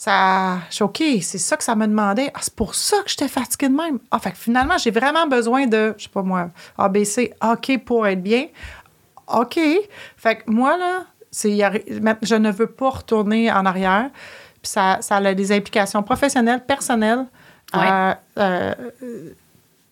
[0.00, 0.60] ça.
[0.70, 2.30] Je suis OK, c'est ça que ça me demandait.
[2.34, 3.98] Ah, c'est pour ça que j'étais fatiguée de même.
[4.10, 8.06] Ah, fait que finalement, j'ai vraiment besoin de, je sais pas moi, ABC, OK pour
[8.06, 8.46] être bien.
[9.28, 9.60] OK.
[10.16, 11.58] Fait que moi, là, c'est,
[12.22, 14.10] je ne veux pas retourner en arrière.
[14.62, 17.26] Puis ça, ça a des implications professionnelles, personnelles.
[17.74, 17.86] Ouais.
[17.86, 18.74] Euh, euh,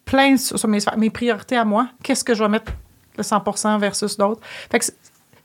[0.05, 1.88] plein sur mes, mes priorités à moi.
[2.03, 2.73] Qu'est-ce que je vais mettre
[3.16, 4.40] le 100 versus d'autres?
[4.71, 4.87] Fait que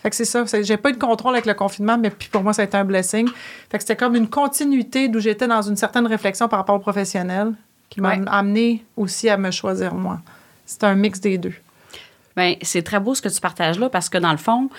[0.03, 0.45] fait que c'est ça.
[0.45, 2.65] C'est- J'ai pas eu de contrôle avec le confinement, mais puis pour moi, ça a
[2.65, 3.27] été un blessing.
[3.71, 6.79] Fait que c'était comme une continuité d'où j'étais dans une certaine réflexion par rapport au
[6.79, 7.53] professionnel
[7.89, 8.21] qui m'a Ouais.
[8.27, 10.19] amené aussi à me choisir moi.
[10.65, 11.53] C'était un mix des deux.
[12.37, 14.69] Bien, c'est très beau ce que tu partages là parce que dans le fond,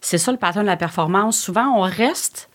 [0.00, 1.38] c'est ça le pattern de la performance.
[1.38, 2.48] Souvent, on reste,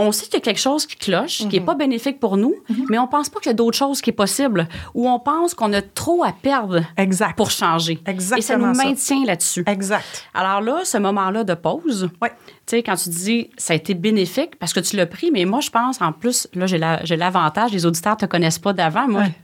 [0.00, 2.54] on sait qu'il y a quelque chose qui cloche, qui n'est pas bénéfique pour nous,
[2.88, 5.52] mais on pense pas qu'il y a d'autres choses qui est possible ou on pense
[5.54, 7.36] qu'on a trop à perdre Exact.
[7.36, 7.98] pour changer.
[8.06, 9.64] Exactement Et ça nous maintient là-dessus.
[9.66, 10.24] Exact.
[10.34, 12.30] Alors là, ce moment-là de pause, Ouais.
[12.30, 15.44] tu sais, quand tu dis ça a été bénéfique parce que tu l'as pris, mais
[15.44, 18.58] moi, je pense, en plus, là, j'ai la- j'ai l'avantage, les auditeurs ne te connaissent
[18.60, 19.08] pas d'avant.
[19.08, 19.34] Moi, Ouais.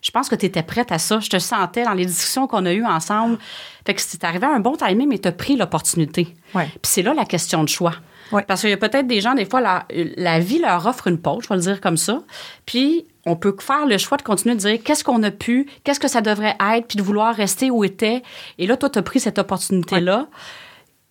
[0.00, 1.20] je pense que tu étais prête à ça.
[1.20, 3.38] Je te sentais dans les discussions qu'on a eues ensemble.
[3.86, 6.34] Fait que c'est arrivé à un bon timing, mais tu as pris l'opportunité.
[6.54, 6.64] Ouais.
[6.66, 7.94] Puis c'est là la question de choix.
[8.46, 9.86] Parce qu'il y a peut-être des gens, des fois, la,
[10.16, 12.22] la vie leur offre une pause, je vais le dire comme ça.
[12.66, 16.00] Puis on peut faire le choix de continuer de dire qu'est-ce qu'on a pu, qu'est-ce
[16.00, 18.22] que ça devrait être, puis de vouloir rester où était.
[18.58, 20.28] Et là, toi, tu as pris cette opportunité-là.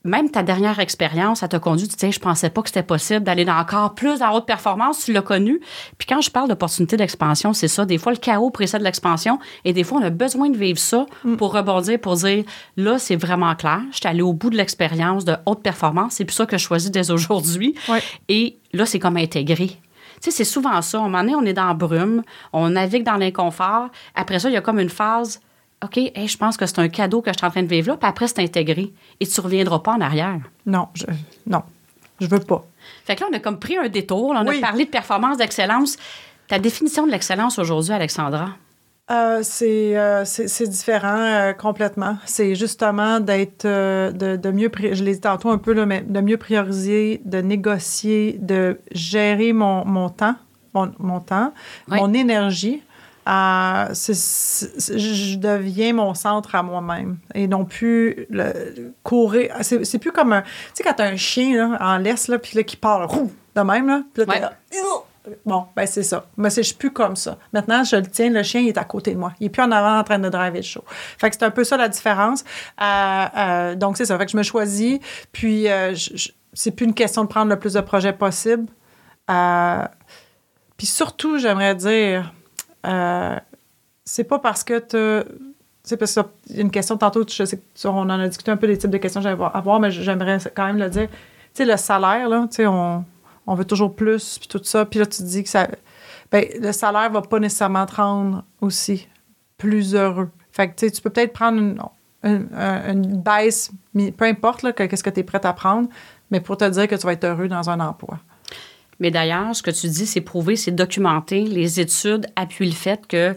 [0.04, 3.22] Même ta dernière expérience, ça t'a conduit, tu sais, je pensais pas que c'était possible
[3.22, 5.60] d'aller dans encore plus en haute performance, tu l'as connu.
[5.98, 7.84] Puis quand je parle d'opportunité d'expansion, c'est ça.
[7.86, 11.06] Des fois, le chaos précède l'expansion et des fois, on a besoin de vivre ça
[11.38, 12.46] pour rebondir, pour dire,
[12.78, 13.82] là, c'est vraiment clair.
[13.92, 16.14] Je suis allée au bout de l'expérience de haute performance.
[16.14, 17.76] C'est plus ça que je choisis dès aujourd'hui.
[17.90, 18.02] Ouais.
[18.30, 19.68] Et là, c'est comme intégré.
[19.68, 19.78] Tu
[20.22, 21.00] sais, c'est souvent ça.
[21.00, 23.90] À un moment donné, on est dans la brume, on navigue dans l'inconfort.
[24.16, 25.42] Après ça, il y a comme une phase
[25.84, 27.90] OK, hey, je pense que c'est un cadeau que je suis en train de vivre
[27.90, 28.92] là, puis après, c'est intégré.
[29.20, 30.40] Et tu ne reviendras pas en arrière.
[30.66, 31.06] Non, je,
[31.46, 31.62] non,
[32.20, 32.66] je veux pas.
[33.06, 34.34] Fait que là, on a comme pris un détour.
[34.34, 34.58] là, on Oui.
[34.58, 35.98] a parlé de performance, d'excellence.
[36.48, 38.50] Ta définition de l'excellence aujourd'hui, Alexandra?
[39.12, 42.18] Euh, c'est euh, c'est- c'est différent euh, complètement.
[42.26, 46.20] C'est justement d'être, de, de mieux, je l'ai dit tantôt un peu, là, mais de
[46.22, 50.36] mieux prioriser, de négocier, de gérer mon, mon temps,
[50.74, 51.54] mon, mon temps,
[51.90, 52.00] Oui.
[52.00, 52.82] mon énergie.
[53.28, 59.54] Euh, je deviens mon centre à moi-même et non plus le, courir.
[59.62, 60.42] C'est plus comme un.
[60.42, 63.32] Tu sais, quand t'as un chien là, en laisse, là, puis là, qui part roux,
[63.56, 64.40] de même, là, puis là, Ouais.
[64.40, 64.54] là,
[65.46, 66.26] Bon, ben c'est ça.
[66.38, 67.38] Mais c'est- je suis plus comme ça.
[67.52, 69.34] Maintenant, je le tiens, le chien, il est à côté de moi.
[69.42, 70.86] Il est plus en avant en train de driver le show.
[71.18, 72.46] Fait que c'est un peu ça la différence.
[72.82, 74.18] Euh, euh, donc, c'est ça.
[74.18, 75.00] Fait que je me choisis.
[75.34, 75.94] Puis, euh,
[76.54, 78.68] c'est plus une question de prendre le plus de projets possible.
[79.30, 79.84] Euh,
[80.78, 82.34] puis surtout, j'aimerais dire,
[82.88, 83.36] euh,
[84.06, 85.30] c'est pas parce que tu.
[85.84, 86.14] C'est parce
[86.46, 88.78] qu'il y a une question tantôt, je sais on en a discuté un peu des
[88.78, 91.08] types de questions que j'aimerais avoir, mais j'aimerais quand même le dire.
[91.10, 91.18] Tu
[91.54, 93.06] sais, le salaire, là, tu sais, on,
[93.46, 94.84] on veut toujours plus, puis tout ça.
[94.86, 95.68] Puis là, tu dis que ça.
[96.30, 99.08] Ben, le salaire va pas nécessairement te rendre aussi
[99.58, 100.30] plus heureux.
[100.52, 101.80] Fait que, tu peux peut-être prendre une,
[102.24, 105.88] une, un- une baisse, peu importe, qu'est-ce que tu es prête à prendre,
[106.32, 108.20] mais pour te dire que tu vas être heureux dans un emploi.
[109.00, 111.42] Mais d'ailleurs, ce que tu dis, c'est prouvé, c'est documenté.
[111.42, 113.36] Les études appuient le fait que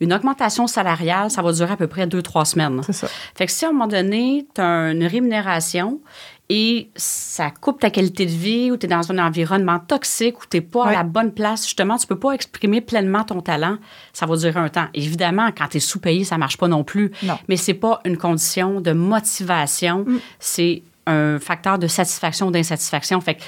[0.00, 2.82] une augmentation salariale, ça va durer à peu près deux, trois semaines.
[2.84, 3.08] C'est ça.
[3.34, 6.00] Fait que si à un moment donné, tu as une rémunération
[6.48, 10.44] et ça coupe ta qualité de vie ou tu es dans un environnement toxique ou
[10.48, 13.78] tu n'es pas à la bonne place, justement, tu peux pas exprimer pleinement ton talent,
[14.12, 14.86] ça va durer un temps.
[14.94, 17.10] Évidemment, quand tu es sous-payé, ça marche pas non plus.
[17.22, 17.38] Non.
[17.48, 20.04] Mais c'est pas une condition de motivation,
[20.38, 23.20] c'est un facteur de satisfaction ou d'insatisfaction.
[23.20, 23.42] Fait que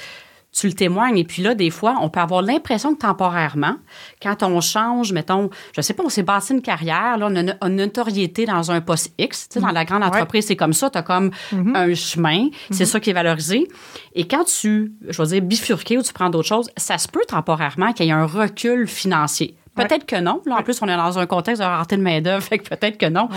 [0.51, 1.17] tu le témoignes.
[1.17, 3.75] Et puis là, des fois, on peut avoir l'impression que temporairement,
[4.21, 7.39] quand on change, mettons, je sais pas, on s'est bâti une carrière, là, on a
[7.41, 9.49] une, une notoriété dans un poste X.
[9.49, 10.89] Tu sais, Dans la grande entreprise, c'est comme ça.
[10.89, 12.49] Tu as comme un chemin.
[12.71, 13.67] C'est ça qui est valorisé.
[14.15, 17.21] Et quand tu, je veux dire, bifurquer ou tu prends d'autres choses, ça se peut
[17.27, 19.55] temporairement qu'il y ait un recul financier.
[19.75, 20.41] Peut-être que non.
[20.45, 23.29] Là, en plus, on est dans un contexte de rareté de main-d'œuvre, peut-être que non.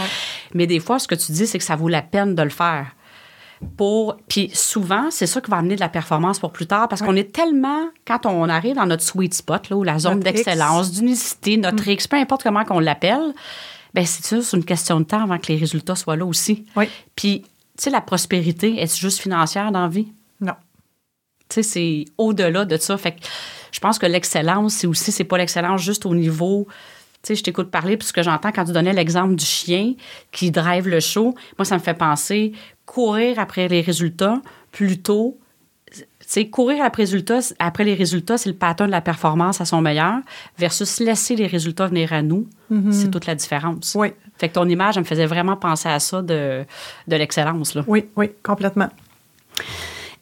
[0.55, 2.51] Mais des fois, ce que tu dis, c'est que ça vaut la peine de le
[2.51, 2.87] faire
[3.77, 7.03] pour puis souvent c'est ça qui va amener de la performance pour plus tard parce
[7.03, 10.93] qu'on est tellement quand on arrive dans notre sweet spot là ou la zone d'excellence
[10.93, 13.33] d'unicité notre X peu importe comment qu'on l'appelle
[13.95, 16.65] ben c'est ça c'est une question de temps avant que les résultats soient là aussi
[16.77, 16.89] Oui.
[17.17, 20.09] puis tu sais la prospérité est juste financière dans la vie?
[20.41, 20.55] Non.
[21.49, 22.99] tu sais, c'est au-delà de ça.
[22.99, 23.21] Fait que
[23.71, 26.69] je pense que l'excellence, c'est aussi, c'est pas l'excellence juste au niveau.
[27.23, 29.95] Tu sais, je t'écoute parler, puis ce que j'entends quand tu donnais l'exemple du chien
[30.33, 32.53] qui drive le show, moi, ça me fait penser
[32.85, 34.41] courir après les résultats
[34.73, 35.39] plutôt
[36.27, 39.83] c'est courir après, résultats, après les résultats, c'est le pattern de la performance à son
[39.83, 40.21] meilleur,
[40.57, 42.47] versus laisser les résultats venir à nous,
[42.91, 43.95] c'est toute la différence.
[43.99, 44.15] Oui.
[44.39, 46.65] Fait que ton image, elle me faisait vraiment penser à ça de,
[47.07, 47.77] de l'excellence.
[47.87, 48.89] Oui, oui, complètement.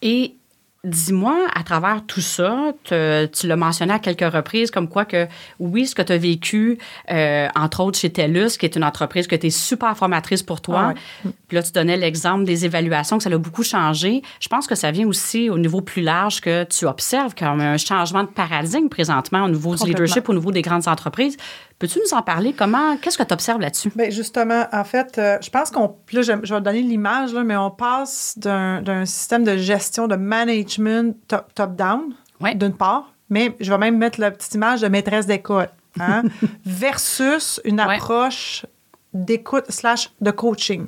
[0.03, 0.35] Et
[0.83, 5.27] Dis-moi, à travers tout ça, te- tu l'as mentionné à quelques reprises, comme quoi que
[5.59, 6.79] oui, ce que tu as vécu,
[7.11, 10.63] euh, entre autres chez TELUS, qui est une entreprise que tu es super formatrice pour
[10.63, 10.95] toi.
[10.95, 14.23] Ah Puis là, tu donnais l'exemple des évaluations, que ça a beaucoup changé.
[14.41, 17.77] Je pense que ça vient aussi au niveau plus large que tu observes comme un
[17.77, 21.37] changement de paradigme présentement au niveau du leadership, au niveau des grandes entreprises.
[21.81, 22.53] Peux-tu nous en parler?
[22.53, 23.91] Comment, qu'est-ce que tu observes là-dessus?
[23.97, 25.97] Bien, justement, en fait, euh, je pense qu'on.
[26.13, 30.07] Là, je, je vais donner l'image, là, mais on passe d'un d'un système de gestion,
[30.07, 32.55] de management top- top-down, Ouais.
[32.55, 36.23] d'une part, mais je vais même mettre la petite image de maîtresse d'école, hein,
[36.67, 37.95] versus une Ouais.
[37.97, 38.67] approche
[39.15, 40.87] d'écoute slash de coaching.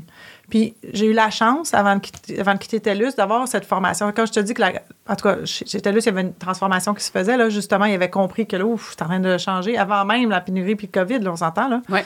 [0.53, 4.13] Puis j'ai eu la chance, avant de quitter, avant de quitter TELUS, d'avoir cette formation.
[4.15, 4.73] Quand je te dis que, la,
[5.09, 7.87] en tout cas, chez, TELUS, il y avait une transformation qui se faisait, là, justement,
[7.87, 10.77] il avait compris que là, ouf, c'est en train de changer, avant même la pénurie
[10.77, 11.81] puis le COVID, là, on s'entend, là.
[11.89, 12.01] Oui.
[12.01, 12.05] Euh,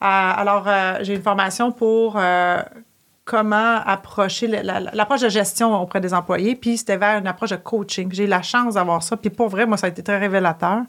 [0.00, 2.58] alors, euh, j'ai une formation pour euh,
[3.24, 7.26] comment approcher le- la- la- l'approche de gestion auprès des employés, puis c'était vers une
[7.26, 8.10] approche de coaching.
[8.12, 10.82] J'ai eu la chance d'avoir ça, puis pour vrai, moi, ça a été très révélateur.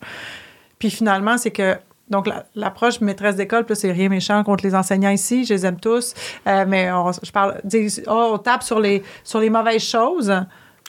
[0.77, 1.77] Puis finalement, c'est que
[2.09, 5.65] donc, la- l'approche maîtresse d'école, puis c'est rien méchant contre les enseignants ici, je les
[5.65, 6.13] aime tous,
[6.47, 7.61] euh, mais on, je parle,
[8.07, 10.33] oh, on tape sur les, sur les mauvaises choses.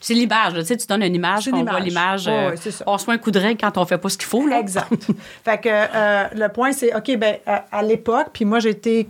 [0.00, 2.26] C'est l'image, tu sais, tu donnes une image, C'est on une voit image.
[2.26, 2.28] l'image.
[2.28, 4.46] Euh, on se met un coup de règle quand on fait pas ce qu'il faut.
[4.46, 4.60] Là.
[4.60, 4.92] Exact.
[5.44, 9.08] fait que euh, le point, c'est, OK, ben à, à l'époque, puis moi, j'ai été,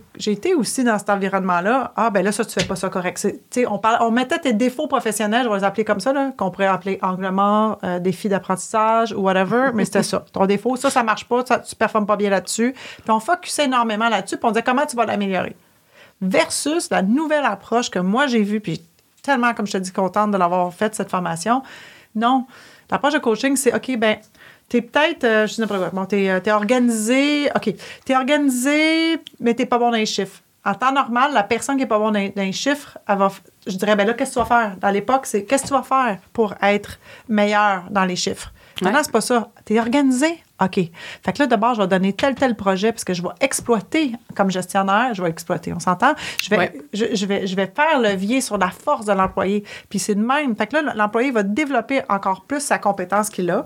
[0.55, 1.93] aussi dans cet environnement-là.
[1.95, 3.19] Ah, ben là, ça, tu fais pas ça correct.
[3.21, 6.13] Tu sais, on, parle, on mettait tes défauts professionnels, je vais les appeler comme ça,
[6.35, 10.25] qu'on pourrait appeler angle mort, euh, défi d'apprentissage ou whatever, mais c'était ça.
[10.33, 12.73] Ton défaut, ça, ça marche pas, ça, tu performes pas bien là-dessus.
[12.73, 15.55] Puis on focusait énormément là-dessus, puis on disait comment tu vas l'améliorer?
[16.21, 18.81] Versus la nouvelle approche que moi, j'ai vue, puis
[19.21, 21.61] tellement, comme je te dis, contente de l'avoir faite, cette formation.
[22.15, 22.45] Non.
[22.89, 24.17] L'approche de coaching, c'est OK, ben,
[24.67, 27.73] t'es peut-être, euh, je sais pas quoi, bon, t'es, euh, organisé, OK,
[28.05, 30.41] t'es organisé, mais t'es pas bon dans les chiffres.
[30.65, 33.31] En temps normal, la personne qui est pas bonne dans, les chiffres, elle va,
[33.65, 34.77] je dirais, ben là, qu'est-ce que tu vas faire?
[34.77, 38.51] Dans l'époque, c'est qu'est-ce que tu vas faire pour être meilleur dans les chiffres?
[38.81, 39.03] Maintenant, Ouais.
[39.03, 39.49] c'est pas ça.
[39.65, 40.41] T'es organisé?
[40.61, 40.75] OK.
[40.75, 44.13] Fait que là, d'abord, je vais donner tel, tel projet parce que je vais exploiter
[44.35, 46.13] comme gestionnaire, je vais exploiter, on s'entend?
[46.43, 46.81] Je vais, Ouais.
[46.93, 49.63] je, je vais, je vais faire levier sur la force de l'employé.
[49.89, 50.55] Puis c'est de même.
[50.55, 53.65] Fait que là, l'employé va développer encore plus sa compétence qu'il a.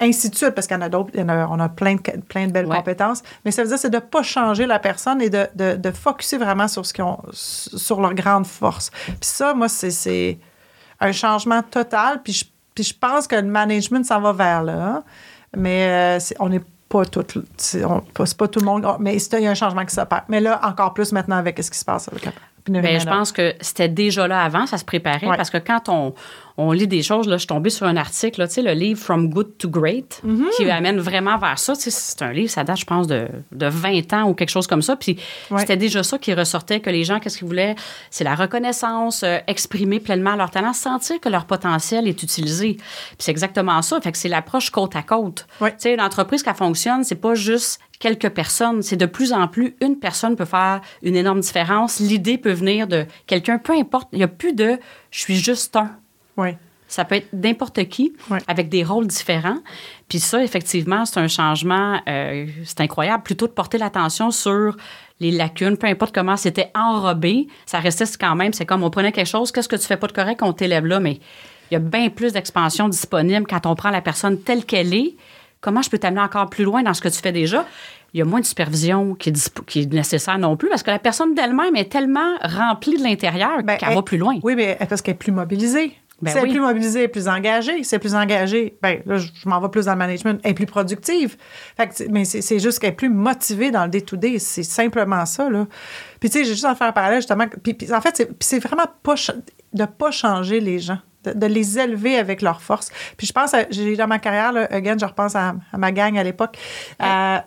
[0.00, 2.52] Ainsi de suite, parce qu'il y en a d'autres, on a plein de, plein de
[2.52, 2.76] belles Ouais.
[2.76, 3.22] compétences.
[3.44, 5.90] Mais ça veut dire, c'est de ne pas changer la personne et de, de, de
[5.92, 8.90] focuser vraiment sur, ce qu'ils ont, sur leur grande force.
[9.06, 10.38] Puis ça, moi, c'est- c'est
[11.00, 12.22] un changement total.
[12.24, 15.02] Puis je, puis je pense que le management s'en va vers là.
[15.56, 17.24] Mais euh, on n'est pas tout.
[17.56, 17.82] C'est
[18.36, 18.86] pas- tout le monde.
[18.98, 20.22] Mais c'est- il y a un changement qui s'opère.
[20.28, 22.32] Mais là, encore plus maintenant avec ce qui se passe avec la
[22.66, 25.36] de je pense que c'était déjà là avant, ça se préparait, Ouais.
[25.36, 26.14] parce que quand on,
[26.56, 29.28] on lit des choses, là, je suis tombée sur un article, là, le livre From
[29.28, 30.50] Good to Great, Mm-hmm.
[30.56, 31.74] qui amène vraiment vers ça.
[31.74, 34.82] C'est un livre, ça date, je pense, de, de 20 ans ou quelque chose comme
[34.82, 34.94] ça.
[34.96, 35.18] Puis
[35.50, 35.60] Ouais.
[35.60, 37.74] c'était déjà ça qui ressortait, que les gens, qu'est-ce qu'ils voulaient?
[38.10, 42.74] C'est la reconnaissance, euh, exprimer pleinement leur talent, sentir que leur potentiel est utilisé.
[42.74, 44.00] Puis c'est exactement ça.
[44.00, 45.46] Fait que c'est l'approche côte à côte.
[45.60, 45.74] Ouais.
[45.84, 49.98] Une entreprise qui fonctionne, c'est pas juste quelques personnes, c'est de plus en plus une
[49.98, 52.00] personne peut faire une énorme différence.
[52.00, 54.08] L'idée peut venir de quelqu'un, peu importe.
[54.12, 54.78] Il n'y a plus de
[55.10, 55.90] je suis juste un.
[56.36, 56.50] Oui.
[56.86, 58.38] Ça peut être n'importe qui, Ouais.
[58.46, 59.58] avec des rôles différents.
[60.08, 63.22] Puis ça, effectivement, c'est un changement, euh, c'est incroyable.
[63.22, 64.76] Plutôt de porter l'attention sur
[65.18, 69.12] les lacunes, peu importe comment c'était enrobé, ça restait quand même, c'est comme on prenait
[69.12, 71.14] quelque chose, qu'est-ce que tu fais pas de correct, on t'élève là, mais
[71.70, 75.14] il y a bien plus d'expansion disponible quand on prend la personne telle qu'elle est.
[75.60, 77.64] Comment je peux t'amener encore plus loin dans ce que tu fais déjà?
[78.12, 80.82] Il y a moins de supervision qui est, dispo- qui est nécessaire non plus parce
[80.84, 84.34] que la personne d'elle-même est tellement remplie de l'intérieur Ben, qu'elle elle- va plus loin.
[84.42, 85.92] Oui, mais parce qu'elle est plus mobilisée.
[86.22, 86.74] Ben elle oui.
[86.74, 87.82] plus est plus engagée.
[87.82, 90.40] Si elle est plus engagée, ben là, je, je m'en vais plus dans le management.
[90.44, 91.36] Elle est plus productive.
[91.76, 94.38] Fait que c'est- mais c'est c'est juste qu'elle est plus motivée dans le day-to-day.
[94.38, 95.66] C'est simplement ça, là.
[96.20, 97.46] Puis, tu sais, j'ai juste à faire un parallèle, justement.
[97.62, 99.14] Puis, puis en fait, c'est c'est vraiment pas
[99.72, 100.98] de pas changer les gens.
[101.24, 102.90] De, de les élever avec leur force.
[103.16, 106.18] Puis je pense, j'ai dans ma carrière, là, again, je repense à, à ma gang
[106.18, 106.58] à l'époque.
[107.02, 107.38] Euh,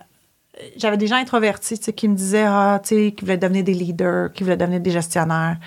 [0.77, 3.63] j'avais des gens introvertis tu sais, qui me disaient ah, tu sais, qui voulaient devenir
[3.63, 5.57] des leaders, qui voulaient devenir des gestionnaires.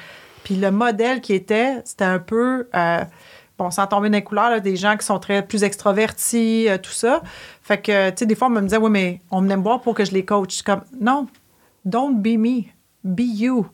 [0.45, 3.05] Puis le modèle qui était, c'était un peu, euh,
[3.59, 6.79] bon, sans tomber dans les couleurs, là, des gens qui sont très plus extrovertis, euh,
[6.79, 7.23] tout ça.
[7.63, 9.81] Fait que, tu sais, des fois, on me disait, oui, mais on venait me voir
[9.81, 10.51] pour que je les coach.
[10.51, 11.27] Je suis comme, non,
[11.85, 12.63] don't be me,
[13.05, 13.67] be you.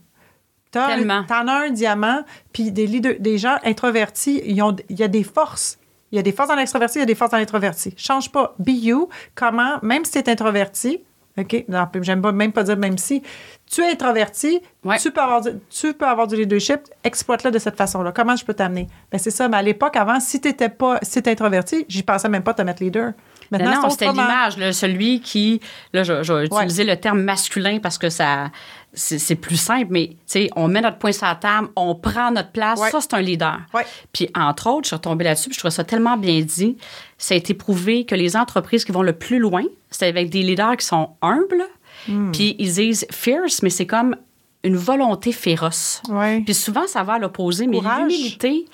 [1.26, 5.08] T'en as un diamant, puis des, leaders, des gens introvertis, ils ont- il y a
[5.08, 5.78] des forces.
[6.12, 7.94] Il y a des forces dans l'extroverti, il y a des forces dans l'introverti.
[7.96, 8.54] Change pas.
[8.58, 9.08] Be you.
[9.34, 11.00] Comment, même si tu es introverti,
[11.38, 11.64] OK?
[11.68, 13.22] Non, J'aime pas, même pas dire même si.
[13.70, 14.96] Tu es introverti, Ouais.
[14.98, 18.12] tu, peux avoir du, tu peux avoir du leadership, exploite-le de cette façon-là.
[18.12, 18.86] Comment je peux t'amener?
[19.10, 22.28] Ben, c'est ça, mais à l'époque, avant, si tu pas, si t'étais introverti, j'y pensais
[22.28, 23.12] même pas te mettre leader.
[23.52, 25.60] Non, Maintenant, non, c'est c'était l'image, celui qui,
[25.92, 26.46] là, je, je vais Ouais.
[26.62, 28.50] utiliser le terme masculin parce que ça,
[28.92, 30.16] c'est plus simple, mais,
[30.56, 32.90] on met notre poing sur la table, on prend notre place, Ouais.
[32.90, 33.58] ça, c'est un leader.
[33.74, 33.84] Ouais.
[34.12, 36.76] Puis, entre autres, je suis retombée là-dessus, puis je trouvais ça tellement bien dit.
[37.18, 40.42] Ça a été prouvé que les entreprises qui vont le plus loin, c'est avec des
[40.42, 41.62] leaders qui sont humbles,
[42.08, 42.30] Hmm.
[42.30, 44.16] puis ils disent fierce, mais c'est comme
[44.62, 46.02] une volonté féroce.
[46.08, 46.40] Ouais.
[46.44, 48.66] Puis souvent, ça va à l'opposé, mais l'humilité,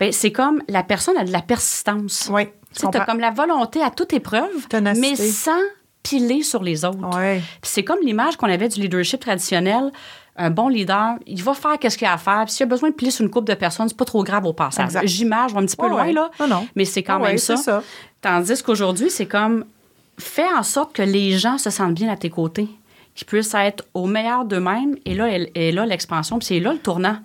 [0.00, 2.28] ben, c'est comme la personne a de la persistance.
[2.32, 2.42] Oui,
[2.74, 5.60] Tu t'as comme la volonté à toute épreuve, mais sans
[6.02, 7.16] piler sur les autres.
[7.16, 7.40] Ouais.
[7.62, 9.92] C'est comme l'image qu'on avait du leadership traditionnel.
[10.36, 12.44] Un bon leader, il va faire qu'est-ce qu'il a à faire.
[12.46, 14.46] Puis s'il a besoin de piler sur une couple de personnes, c'est pas trop grave
[14.46, 14.92] au passage.
[15.04, 16.12] J'image, je vais un petit peu Ouais, loin, ouais.
[16.12, 16.30] là.
[16.40, 16.66] Non, non.
[16.74, 17.82] Mais c'est quand même ça.
[18.20, 19.64] Tandis qu'aujourd'hui, c'est comme
[20.18, 22.68] fais en sorte que les gens se sentent bien à tes côtés,
[23.14, 24.96] qu'ils puissent être au meilleur d'eux-mêmes.
[25.04, 27.16] Et là, elle- et là l'expansion, puis c'est là le tournant.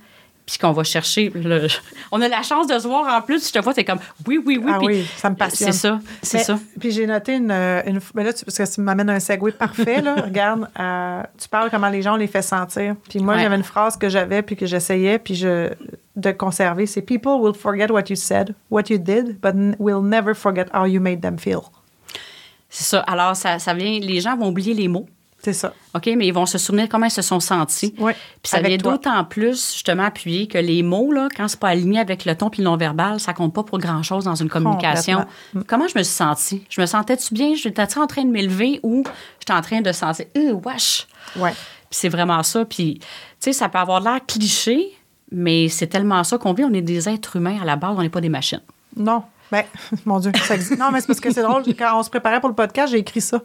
[0.47, 1.29] Puis qu'on va chercher.
[1.35, 1.67] le-
[2.13, 3.45] On a la chance de se voir en plus.
[3.45, 4.71] Je te vois, t'es comme oui, oui, oui.
[4.73, 5.73] Ah oui, ça me passionne.
[5.73, 6.59] C'est ça, c'est Mais- ça.
[6.79, 7.51] Puis j'ai noté une.
[7.51, 10.15] une ben là, tu- parce que tu m'amènes un segue parfait, là.
[10.23, 12.95] Regarde, euh, tu parles comment les gens on les fait sentir.
[13.09, 13.41] Puis moi, Ouais.
[13.43, 15.69] j'avais une phrase que j'avais, puis que j'essayais, puis je,
[16.15, 20.33] de conserver c'est People will forget what you said, what you did, but will never
[20.33, 21.59] forget how you made them feel.
[22.69, 22.99] C'est ça.
[23.01, 23.99] Alors, ça, ça vient.
[23.99, 25.07] Les gens vont oublier les mots.
[25.47, 25.73] C'est ça.
[25.95, 27.95] OK, mais ils vont se souvenir comment ils se sont sentis.
[27.99, 28.11] Oui,
[28.43, 32.01] Puis ça vient d'autant plus, justement, appuyer que les mots, là, quand c'est pas aligné
[32.01, 35.19] avec le ton puis le non-verbal, ça compte pas pour grand-chose dans une communication.
[35.19, 35.63] Complètement.
[35.65, 36.65] Comment je me suis sentie?
[36.69, 37.55] Je me sentais-tu bien?
[37.55, 39.05] J'étais-tu en train de m'élever ou
[39.39, 41.07] j'étais en train de sentir, euh, wesh!
[41.37, 41.51] Ouais.
[41.51, 42.65] Puis c'est vraiment ça.
[42.65, 43.07] Puis, tu
[43.39, 44.97] sais, ça peut avoir l'air cliché,
[45.31, 46.65] mais c'est tellement ça qu'on vit.
[46.65, 48.63] On est des êtres humains à la base, on n'est pas des machines.
[48.97, 49.23] Non.
[49.49, 49.63] Ben,
[50.05, 50.77] mon Dieu, ça existe.
[50.77, 51.63] Non, mais c'est parce que c'est drôle.
[51.79, 53.41] Quand on se préparait pour le podcast, j'ai écrit ça.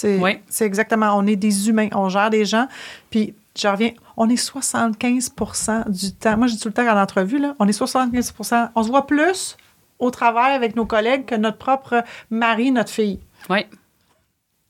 [0.00, 0.38] C'est Oui.
[0.60, 1.12] exactement.
[1.16, 1.88] On est des humains.
[1.92, 2.68] On gère des gens.
[3.10, 3.90] Puis, je reviens.
[4.16, 6.36] On est 75% du temps.
[6.36, 9.06] Moi, je dis tout le temps en entrevue, là, on est 75% On se voit
[9.08, 9.56] plus
[9.98, 13.18] au travail avec nos collègues que notre propre mari, notre fille.
[13.50, 13.66] Oui.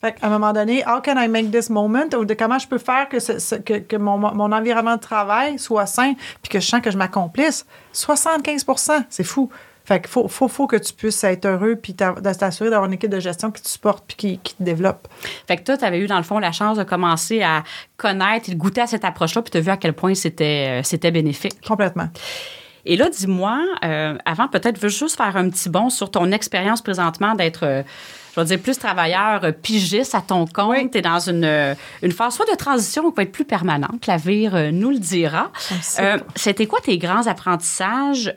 [0.00, 2.04] Fait qu'à un moment donné, how can I make this moment?
[2.16, 5.00] Ou de comment je peux faire que, ce- ce- que, que mon, mon environnement de
[5.00, 7.66] travail soit sain puis que je sens que je m'accomplisse?
[7.92, 9.50] 75% c'est fou.
[9.88, 13.10] Fait qu'il faut, faut, faut que tu puisses être heureux puis t'assurer d'avoir une équipe
[13.10, 15.08] de gestion qui te supporte puis qui, qui te développe.
[15.46, 17.64] Fait que toi, tu avais eu, dans le fond, la chance de commencer à
[17.96, 20.66] connaître et de goûter à cette approche-là, puis tu as vu à quel point c'était
[20.68, 21.66] euh, c'était bénéfique.
[21.66, 22.08] Complètement.
[22.84, 26.80] Et là, dis-moi, euh, avant, peut-être, veux juste faire un petit bond sur ton expérience
[26.80, 27.82] présentement d'être, euh,
[28.34, 30.70] je vais dire, plus travailleur, euh, pigiste à ton compte.
[30.70, 30.90] Oui.
[30.90, 34.08] Tu es dans une, une phase soit de transition ou qui va être plus permanente.
[34.08, 35.50] Euh, nous le dira.
[35.96, 36.16] Pas.
[36.34, 38.32] C'était quoi tes grands apprentissages?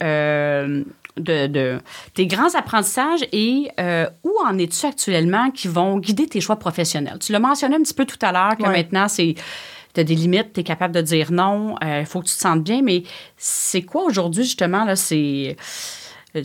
[1.19, 1.79] Euh, de, de-
[2.13, 7.17] tes grands apprentissages et euh, où en es-tu actuellement qui vont guider tes choix professionnels?
[7.19, 8.69] Tu l'as mentionné un petit peu tout à l'heure que Ouais.
[8.71, 9.35] maintenant, c'est
[9.93, 12.39] tu as des limites, tu es capable de dire non, il faut que tu te
[12.39, 13.03] sentes bien, mais
[13.35, 15.57] c'est quoi aujourd'hui, justement, là, c'est.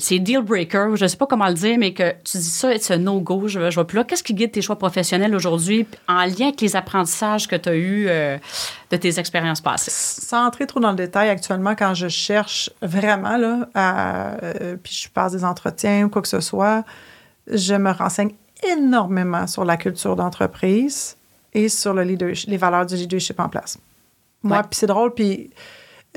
[0.01, 2.75] C'est deal breaker, je ne sais pas comment le dire, mais que tu dis ça,
[2.75, 4.03] it's a no-go, je, je vois plus là.
[4.05, 7.75] Qu'est-ce qui guide tes choix professionnels aujourd'hui en lien avec les apprentissages que tu as
[7.77, 8.37] eus euh,
[8.91, 9.93] de tes expériences passées?
[9.93, 14.93] Sans entrer trop dans le détail, actuellement, quand je cherche vraiment, là, à- euh, puis
[15.05, 16.85] je passe des entretiens ou quoi que ce soit,
[17.47, 18.33] je me renseigne
[18.69, 21.17] énormément sur la culture d'entreprise
[21.55, 23.79] et sur le leadership, les valeurs du leadership en place.
[24.43, 24.63] Moi, Ouais.
[24.69, 25.55] puis c'est drôle, puis euh,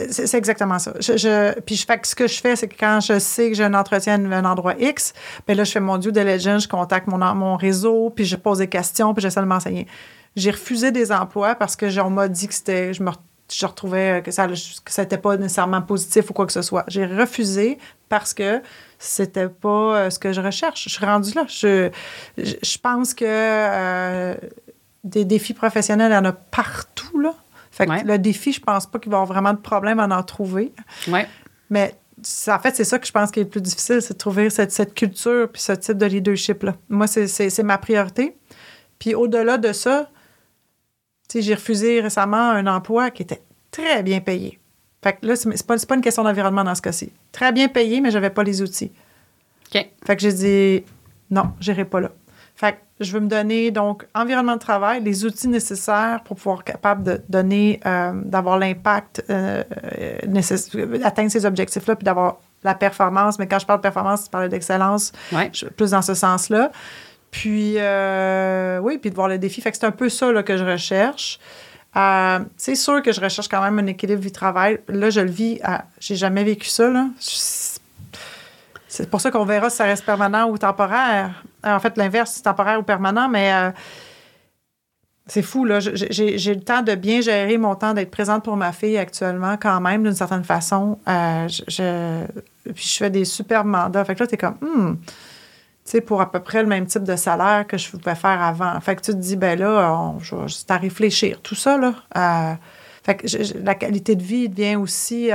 [0.09, 0.93] c'est exactement ça.
[0.99, 3.55] Je, puis je fais que ce que je fais, c'est que quand je sais que
[3.55, 5.13] j'ai un entretien à un endroit X,
[5.47, 8.59] ben là, je fais mon due diligence, je contacte mon, mon réseau, puis je pose
[8.59, 9.87] des questions, puis j'essaie de m'enseigner.
[10.35, 13.11] J'ai refusé des emplois parce que on m'a dit que c'était, je me
[13.51, 16.83] je retrouvais que ça que ça n'était pas nécessairement positif ou quoi que ce soit.
[16.87, 18.61] J'ai refusé parce que
[18.99, 20.83] c'était pas euh, ce que je recherche.
[20.83, 21.45] Je suis rendue là.
[21.47, 21.89] Je,
[22.37, 24.35] je, je pense que euh,
[25.03, 27.33] des défis professionnels, il y en a partout, là.
[27.79, 28.03] Fait que Ouais.
[28.03, 30.73] le défi, je pense pas qu'il va y avoir vraiment de problème à en trouver.
[31.69, 31.95] Mais
[32.47, 34.49] en fait, c'est ça que je pense qui est le plus difficile, c'est de trouver
[34.49, 36.75] cette, cette culture puis ce type de leadership-là.
[36.89, 38.35] Moi, c'est- ma priorité.
[38.99, 40.09] Puis au-delà de ça,
[41.33, 44.59] j'ai refusé récemment un emploi qui était très bien payé.
[45.01, 47.13] Fait que là, c'est pas, pas une question d'environnement dans ce cas-ci.
[47.31, 48.91] Très bien payé, mais j'avais pas les outils.
[50.05, 50.83] Fait que j'ai dit
[51.29, 52.11] non, j'irai pas là.
[52.99, 57.03] Je veux me donner donc environnement de travail, les outils nécessaires pour pouvoir être capable
[57.03, 63.39] de donner, euh, d'avoir l'impact, euh, euh, atteindre ces objectifs-là, puis d'avoir la performance.
[63.39, 65.49] Mais quand je parle de performance, je parle d'excellence, Ouais.
[65.77, 66.71] plus dans ce sens-là.
[67.31, 69.61] Puis, euh, oui, puis de voir le défi.
[69.61, 71.39] Fait que c'est un peu ça là, que je recherche.
[71.95, 74.79] Euh, c'est sûr que je recherche quand même un équilibre vie-travail.
[74.89, 75.59] Là, je le vis.
[75.63, 76.89] à- J'ai jamais vécu ça.
[76.89, 77.07] Là.
[78.89, 81.43] Je- C'est pour ça qu'on verra si ça reste permanent ou temporaire.
[81.65, 83.71] Euh, En fait, l'inverse, c'est temporaire ou permanent, mais euh,
[85.31, 85.79] C'est fou, là.
[85.79, 89.79] J'ai le temps de bien gérer mon temps, d'être présente pour ma fille actuellement, quand
[89.79, 90.97] même, d'une certaine façon.
[91.07, 92.25] Euh, je,
[92.73, 94.03] puis je fais des superbes mandats.
[94.05, 95.11] Fait que là, t'es comme, hmm, tu
[95.83, 98.79] sais, pour à peu près le même type de salaire que je pouvais faire avant.
[98.81, 100.13] Fait que tu te dis, ben là,
[100.47, 101.39] c'est à réfléchir.
[101.43, 102.57] Tout ça, là.
[103.03, 103.27] Fait que
[103.63, 105.29] la qualité de vie devient aussi,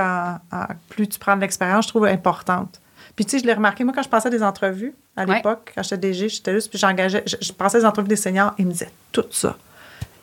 [0.88, 2.80] plus tu prends de l'expérience, je trouve, importante.
[3.16, 5.82] Puis, tu sais, je l'ai remarqué, moi, quand je passais des entrevues à l'époque, quand
[5.82, 8.72] j'étais DG, j'étais juste, puis j'engageais, je, je, passais des entrevues des seniors, ils me
[8.72, 9.56] disaient tout ça.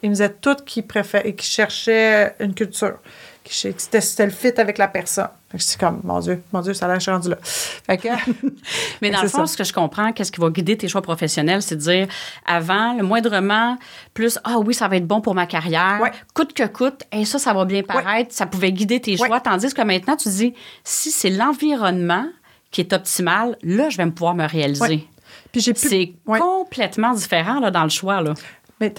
[0.04, 2.98] Ils me disaient tout qu'ils préféraient, qu'ils cherchaient une culture,
[3.44, 3.52] que
[4.02, 5.30] c'était le fit avec la personne.
[5.54, 7.38] Je suis comme, mon Dieu, mon Dieu, ça a l'air, rendu là.
[9.02, 11.62] Mais dans le fond, ce que je comprends, qu'est-ce qui va guider tes choix professionnels,
[11.62, 12.08] c'est de dire,
[12.46, 13.78] avant, le moindrement,
[14.14, 16.00] plus, ah oui, ça va être bon pour ma carrière,
[16.34, 19.39] coûte que coûte, et ça, ça va bien paraître, ça pouvait guider tes choix.
[19.39, 22.26] Tandis que maintenant, tu dis, si c'est l'environnement
[22.72, 25.07] qui est optimal, là, je vais pouvoir me réaliser.
[25.51, 28.22] Puis j'ai C'est complètement différent là, dans le choix.
[28.22, 28.34] Là.
[28.82, 28.92] Mais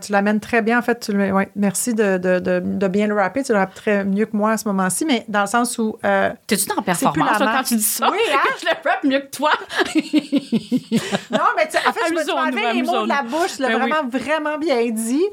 [0.00, 0.98] tu l'amènes très bien, en fait.
[0.98, 1.12] Tu,
[1.54, 3.44] merci de, de, de, bien le rapper.
[3.44, 5.96] Tu le rappes très mieux que moi à ce moment-ci, mais dans le sens où.
[6.04, 8.10] Euh, T'es-tu dans performance quand tu dis ça?
[8.10, 8.38] Oui, hein?
[8.60, 9.52] je le rappe mieux que toi.
[11.30, 14.58] non, mais en fait, je me suis les mots de la bouche, ben vraiment, vraiment
[14.58, 15.24] bien dit.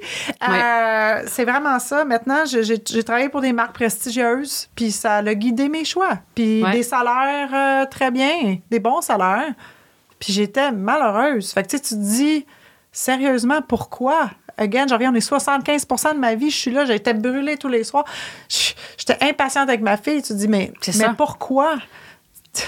[0.47, 2.06] Euh, c'est vraiment ça.
[2.06, 6.20] Maintenant, j'ai travaillé pour des marques prestigieuses, puis ça a guidé mes choix.
[6.36, 9.53] Puis des salaires euh, très bien, des bons salaires.
[10.20, 11.51] Puis j'étais malheureuse.
[11.51, 12.45] Fait que tu te dis
[12.95, 14.31] Sérieusement, pourquoi?
[14.57, 17.57] Again, je reviens, on est 75% de ma vie, je suis là, j'ai été brûlée
[17.57, 18.05] tous les soirs.
[18.47, 20.21] J'étais impatiente avec ma fille.
[20.21, 21.75] Tu te dis, mais, mais pourquoi?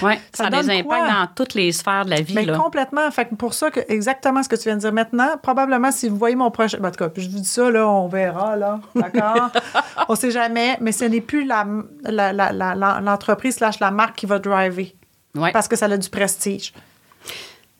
[0.02, 2.34] Oui, ça, a des impacts dans toutes les sphères de la vie.
[2.34, 3.10] Mais complètement.
[3.10, 6.18] Fait pour ça, que, exactement ce que tu viens de dire maintenant, probablement, si vous
[6.18, 6.76] voyez mon prochain.
[6.84, 8.80] En tout cas, je vous dis ça, là, on verra, là.
[8.94, 9.48] D'accord?
[10.10, 14.94] on sait jamais, mais ce n'est plus l'entreprise la, slash la marque qui va driver.
[15.54, 16.74] Parce que ça a du prestige.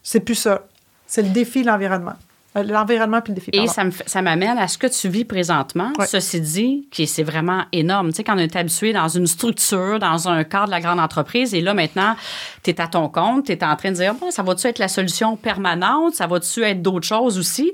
[0.03, 0.63] C'est plus ça.
[1.07, 2.15] C'est le défi de l'environnement.
[2.59, 3.51] Euh, l'environnement puis le défi.
[3.53, 5.93] Et ça m'amène à ce que tu vis présentement.
[6.07, 8.09] Ceci dit, qui c'est vraiment énorme.
[8.11, 11.01] Tu sais, quand on est habitué dans une structure, dans un cadre de la grande
[11.01, 12.17] entreprise, et là, maintenant,
[12.63, 14.79] tu es à ton compte, tu es en train de dire, bon, ça va-tu être
[14.79, 16.15] la solution permanente?
[16.15, 17.73] Ça va-tu être d'autres choses aussi?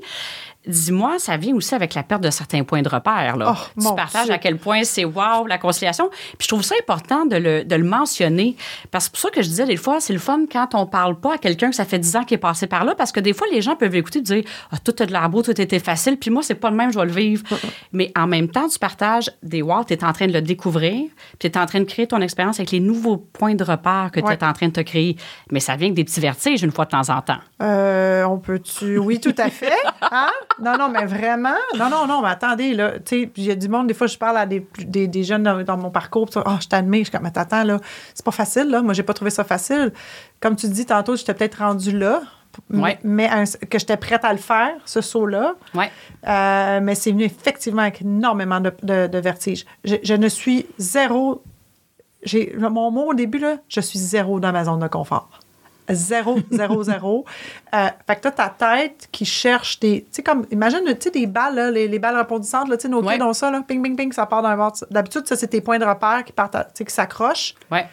[0.67, 3.37] Dis-moi, ça vient aussi avec la perte de certains points de repère.
[3.37, 3.55] Là.
[3.55, 6.09] Oh, tu partages à quel point c'est wow, la conciliation.
[6.09, 8.55] Puis je trouve ça important de le, de le mentionner.
[8.91, 11.19] Parce que pour ça que je disais, des fois, c'est le fun quand on parle
[11.19, 12.95] pas à quelqu'un que ça fait 10 ans qu'il est passé par là.
[12.95, 15.27] Parce que des fois, les gens peuvent écouter et dire ah, tout est de la
[15.27, 16.17] beau, tout était facile.
[16.17, 17.43] Puis moi, c'est pas le même, je vais le vivre.
[17.91, 21.09] Mais en même temps, tu partages des wow, tu es en train de le découvrir.
[21.39, 24.09] Puis tu es en train de créer ton expérience avec les nouveaux points de repère
[24.11, 25.15] que tu es en train de te créer.
[25.51, 27.39] Mais ça vient avec des petits vertiges une fois de temps en temps.
[27.61, 28.97] Euh, on peut-tu?
[28.97, 29.71] Oui, tout à fait.
[30.01, 30.29] Hein?
[30.61, 31.55] Non, non, mais vraiment?
[31.77, 32.93] Non, non, non, mais attendez, là.
[32.99, 35.23] Tu sais, il y a du monde, des fois, je parle à des, des, des
[35.23, 36.29] jeunes dans, mon parcours.
[36.35, 36.99] Oh, je t'admire.
[36.99, 37.79] Je suis comme, mais attends, là,
[38.13, 38.81] c'est pas facile, là.
[38.81, 39.91] Moi, j'ai pas trouvé ça facile.
[40.39, 42.21] Comme tu dis tantôt, j'étais peut-être rendue là.
[42.69, 42.99] Ouais.
[43.03, 43.29] Mais
[43.69, 45.55] que j'étais prête à le faire, ce saut-là.
[45.73, 45.91] Ouais.
[46.27, 49.65] Euh, mais c'est venu effectivement avec énormément de, de, vertige.
[49.83, 51.43] Je, je, ne suis zéro.
[52.23, 55.29] J'ai, mon mot au début, là, je suis zéro dans ma zone de confort.
[55.89, 57.25] Zéro, zéro, zéro.
[57.73, 60.01] Euh, fait que t'as ta tête qui cherche des.
[60.01, 62.87] Tu sais, comme, imagine, tu sais, des balles, là, les, les, balles rebondissantes, tu sais,
[62.87, 64.73] nos pieds dans ça, là, ping, ping, ping, ça part d'un bord.
[64.89, 67.55] D'habitude, ça, c'est tes points de repère qui partent, tu sais, qui s'accrochent.
[67.71, 67.87] Ouais.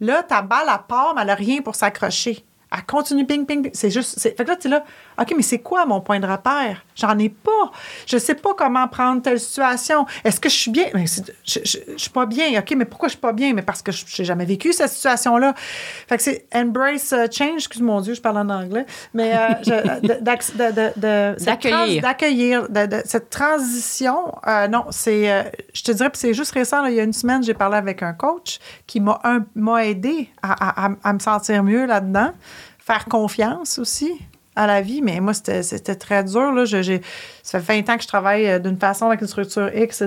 [0.00, 2.44] Là, ta balle, elle part, mais elle n'a rien pour s'accrocher.
[2.72, 3.70] Elle continue ping, ping, ping.
[3.74, 4.20] C'est juste.
[4.20, 4.84] Fait que là, tu es là,
[5.18, 6.84] OK, mais c'est quoi mon point de repère?
[6.94, 7.70] J'en ai pas.
[8.06, 10.06] Je sais pas comment prendre telle situation.
[10.24, 10.86] Est-ce que je suis bien?
[10.94, 12.58] Je, je, suis pas bien.
[12.58, 13.52] OK, mais pourquoi je suis pas bien?
[13.52, 15.54] Mais parce que je n'ai jamais vécu cette situation-là.
[15.56, 17.56] Fait que c'est embrace uh, change.
[17.56, 18.86] Excuse mon Dieu, je parle en anglais.
[19.14, 20.20] Mais euh,
[21.40, 22.02] d'accueillir.
[22.02, 22.68] D'accueillir.
[23.04, 25.30] Cette transition, euh, non, c'est.
[25.30, 25.42] Euh,
[25.72, 26.84] je te dirais, c'est juste récent.
[26.86, 30.90] il y a une semaine, j'ai parlé avec un coach qui m'a aidé à, à,
[31.02, 32.32] à me sentir mieux là-dedans
[32.78, 34.12] faire confiance aussi
[34.56, 35.02] à la vie.
[35.02, 36.52] Mais moi, c'était très dur.
[36.52, 36.64] Là.
[36.66, 40.02] ça fait 20 ans que je travaille euh, d'une façon avec une structure X,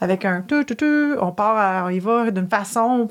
[0.00, 1.14] avec un tout, tout, tout.
[1.20, 3.08] On part, on y va d'une façon.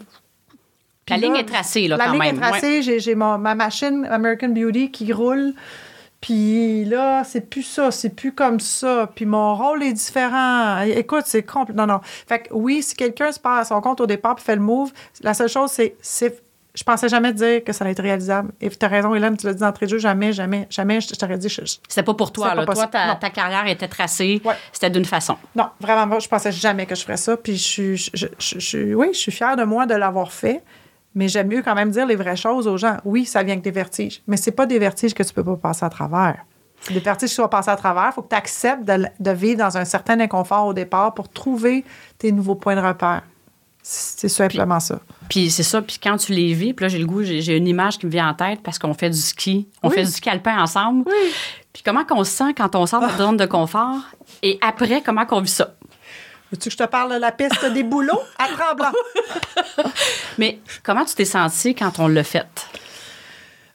[1.10, 2.20] la ligne est tracée, là, la quand même.
[2.20, 3.00] La ligne est tracée.
[3.00, 5.54] J'ai ma machine American Beauty qui roule.
[6.24, 9.12] Puis là, c'est plus ça, c'est plus comme ça.
[9.14, 10.80] Puis mon rôle est différent.
[10.80, 11.86] Écoute, c'est complètement.
[11.86, 12.00] Non, non.
[12.02, 14.62] Fait que oui, si quelqu'un se part à son compte au départ et fait le
[14.62, 15.70] move, la seule chose,
[16.02, 16.42] c'est
[16.76, 18.52] je pensais jamais dire que ça allait être réalisable.
[18.60, 21.14] Et tu as raison, Hélène, tu l'as dit d'entrée de jeu, jamais, jamais, jamais, je
[21.14, 21.56] t'aurais dit.
[21.88, 22.66] C'était pas pour toi, là.
[22.66, 25.38] toi, ta, ta, carrière était tracée, c'était d'une façon.
[25.56, 27.38] Non, vraiment, je pensais jamais que je ferais ça.
[27.38, 30.64] Puis je oui, je suis fière de moi de l'avoir fait.
[31.16, 32.98] Mais j'aime mieux quand même dire les vraies choses aux gens.
[33.06, 35.58] Oui, ça vient avec des vertiges, mais c'est pas des vertiges que tu peux pas
[35.58, 36.44] passer à travers.
[36.90, 39.60] Des vertiges qui sont passés à travers, il faut que tu acceptes de, de vivre
[39.60, 41.86] dans un certain inconfort au départ pour trouver
[42.18, 43.22] tes nouveaux points de repère.
[43.84, 45.00] C'est simplement ça.
[45.34, 47.68] Puis c'est ça, puis quand tu les vis, puis là, j'ai le goût, j'ai une
[47.68, 49.68] image qui me vient en tête parce qu'on fait du ski.
[49.82, 49.96] On Oui.
[49.96, 51.06] fait du ski alpin ensemble.
[51.08, 51.34] Oui.
[51.74, 53.98] Puis comment qu'on se sent quand on sort de notre zone de confort?
[54.44, 55.74] Et après, comment qu'on vit ça?
[56.52, 58.92] Veux-tu que je te parle de la piste des boulots à Tremblant?
[60.38, 62.46] Mais comment tu t'es senti quand on l'a fait?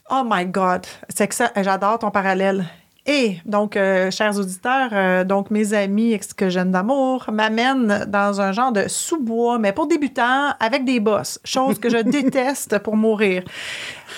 [0.09, 0.85] Oh my God!
[1.09, 2.63] C'est que ça, j'adore ton parallèle.
[3.11, 8.39] Et donc, euh, chers auditeurs, euh, donc mes amis ex que j'aime d'amour m'amènent dans
[8.39, 12.95] un genre de sous-bois, mais pour débutants, avec des bosses, chose que je déteste pour
[12.95, 13.43] mourir.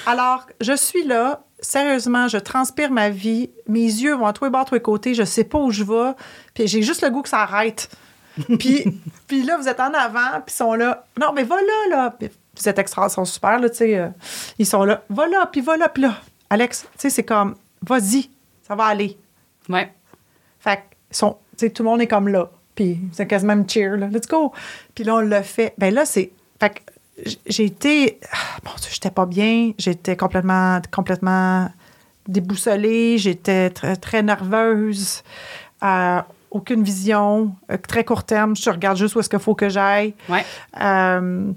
[0.06, 4.50] Alors, je suis là, sérieusement, je transpire ma vie, mes yeux vont à tous les
[4.50, 6.12] bords, tous les côtés, je sais pas où je vais,
[6.54, 7.90] puis j'ai juste le goût que ça arrête.
[8.60, 8.84] puis,
[9.28, 11.06] puis là, vous êtes en avant, puis ils sont là.
[11.18, 12.16] Non, mais va là, là.
[12.20, 12.28] Puis
[12.58, 13.98] vous êtes extra, ils sont super, là, tu sais.
[13.98, 14.10] euh,
[14.60, 15.02] ils sont là.
[15.10, 16.16] Va là, puis va là, puis là.
[16.50, 17.56] Alex, tu sais, c'est comme,
[17.88, 18.30] vas-y,
[18.68, 19.18] ça va aller.
[19.70, 19.92] Ouais.
[20.60, 20.82] Fait que,
[21.16, 22.50] sont, tu sais, tout le monde est comme là.
[22.76, 24.08] Puis c'est quasiment cheer, là.
[24.08, 24.54] Let's go.
[24.96, 25.74] Puis là, on l'a fait.
[25.78, 26.32] Ben là, c'est.
[26.60, 26.80] Fait que
[27.46, 28.20] j'ai été.
[28.32, 29.72] ah, Bon, j'étais pas bien.
[29.78, 31.70] J'étais complètement, complètement
[32.28, 33.18] déboussolée.
[33.18, 35.24] J'étais très, très nerveuse.
[35.84, 37.56] Euh, aucune vision.
[37.72, 38.56] euh, très court terme.
[38.56, 40.14] Je regarde juste où est-ce qu'il faut que j'aille.
[40.30, 40.46] Ouais.
[40.82, 41.52] Euh,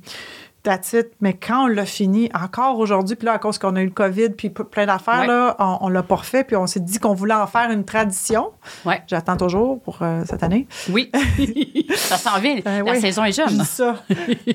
[0.64, 1.12] that's it.
[1.20, 3.90] Mais quand on l'a fini, encore aujourd'hui, puis là, à cause qu'on a eu le
[3.92, 5.26] COVID, puis plein d'affaires, Ouais.
[5.28, 7.84] là, on, on l'a pas refait, puis on s'est dit qu'on voulait en faire une
[7.84, 8.50] tradition.
[8.84, 9.02] Ouais.
[9.06, 10.66] J'attends toujours pour euh, cette année.
[10.90, 11.12] Oui.
[11.96, 12.56] ça s'en vient.
[12.66, 13.00] Euh, La oui.
[13.00, 13.58] saison est Je jeune.
[13.58, 13.96] dis ça.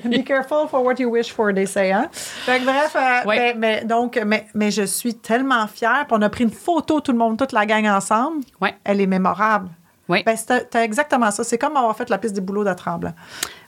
[0.04, 2.08] Be careful for what you wish for, they say, hein?
[2.12, 3.54] Fait que bref, euh, Ouais.
[3.54, 6.04] ben, mais, donc, mais, mais je suis tellement fière.
[6.08, 8.44] Puis on a pris une photo, tout le monde, toute la gang ensemble.
[8.60, 8.74] Ouais.
[8.84, 9.68] Elle est mémorable.
[10.10, 10.22] Oui.
[10.24, 10.36] Ben,
[10.70, 11.44] t'as exactement ça.
[11.44, 13.14] C'est comme avoir fait la piste des boulots de Tremblant.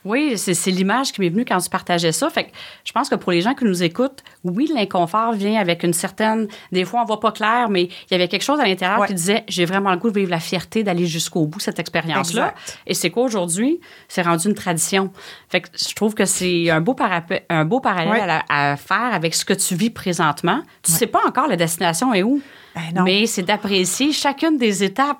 [0.04, 2.28] Oui, c'est l'image qui m'est venue quand tu partageais ça.
[2.28, 2.50] Fait que
[2.84, 6.48] je pense que pour les gens qui nous écoutent, oui, l'inconfort vient avec une certaine.
[6.72, 9.06] Des fois, on voit pas clair, mais il y avait quelque chose à l'intérieur Ouais.
[9.06, 11.78] qui disait j'ai vraiment le goût de vivre la fierté d'aller jusqu'au bout de cette
[11.78, 12.52] expérience-là.
[12.86, 13.80] Et c'est quoi aujourd'hui?
[14.08, 15.12] C'est rendu une tradition.
[15.48, 16.96] Fait que je trouve que c'est un beau
[17.48, 18.20] un beau parallèle Ouais.
[18.20, 20.62] à, la- à faire avec ce que tu vis présentement.
[20.82, 22.42] Tu sais pas encore la destination est où,
[22.74, 23.02] Ben non.
[23.04, 25.18] mais c'est d'apprécier chacune des étapes.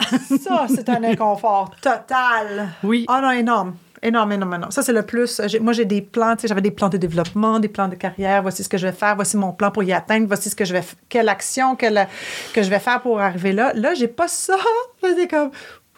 [0.42, 2.68] Ça, c'est un inconfort total.
[2.82, 3.04] Oui.
[3.08, 3.74] Ah non, énorme.
[4.02, 4.70] Énorme, énorme, énorme.
[4.72, 5.42] Ça, c'est le plus.
[5.46, 7.96] J'ai- Moi, j'ai des plans, tu sais, j'avais des plans de développement, des plans de
[7.96, 8.40] carrière.
[8.40, 10.64] Voici ce que je vais faire, voici mon plan pour y atteindre, voici ce que
[10.64, 12.08] je vais quelle action quelle-
[12.54, 13.72] que je vais faire pour arriver là.
[13.74, 14.56] Là, j'ai pas ça.
[15.02, 15.50] C'est comme,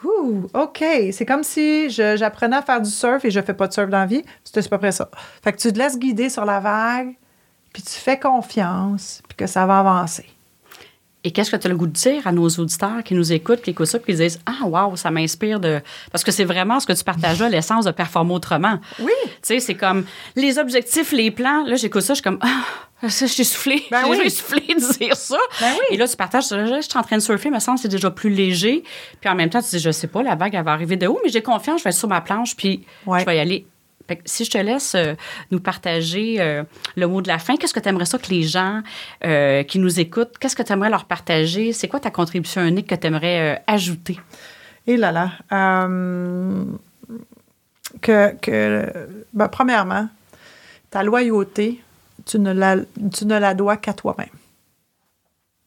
[0.03, 0.83] ouh, OK.
[1.13, 3.99] C'est comme si j'apprenais à faire du surf et je fais pas de surf dans
[3.99, 4.23] la vie.
[4.43, 5.09] C'est c'est pas près ça.
[5.41, 7.15] Fait que tu te laisses guider sur la vague,
[7.71, 10.25] puis tu fais confiance, puis que ça va avancer.
[11.25, 13.61] Et qu'est-ce que tu as le goût de dire à nos auditeurs qui nous écoutent,
[13.61, 15.79] qui écoutent ça, puis qui disent Ah, waouh, ça m'inspire de.
[16.11, 18.79] Parce que c'est vraiment ce que tu partages là, l'essence de performer autrement.
[18.99, 19.11] Oui.
[19.23, 20.05] Tu sais, c'est comme
[20.35, 21.63] les objectifs, les plans.
[21.65, 23.83] Là, j'écoute ça, je suis comme Ah, ça, je t'ai soufflé.
[23.89, 24.11] Ben oui.
[24.17, 25.37] déjà essoufflé de dire ça.
[25.61, 25.95] Ben oui.
[25.95, 26.65] Et là, tu partages ça.
[26.65, 28.83] Je suis en train de surfer, me semble que c'est déjà plus léger.
[29.21, 31.07] Puis en même temps, tu dis Je sais pas, la vague, elle va arriver de
[31.07, 33.21] où, mais j'ai confiance, je vais être sur ma planche, puis Ouais.
[33.21, 33.65] je vais y aller.
[34.25, 35.13] Si je te laisse euh,
[35.51, 36.63] nous partager euh,
[36.95, 38.81] le mot de la fin, qu'est-ce que tu aimerais ça que les gens
[39.23, 41.73] euh, qui nous écoutent, qu'est-ce que tu aimerais leur partager?
[41.73, 44.19] C'est quoi ta contribution unique que tu aimerais ajouter?
[44.85, 45.31] Et là là.
[48.01, 48.91] que, que
[49.33, 50.09] ben, premièrement,
[50.89, 51.81] ta loyauté,
[52.25, 52.77] tu ne la,
[53.13, 54.27] tu ne la dois qu'à toi-même.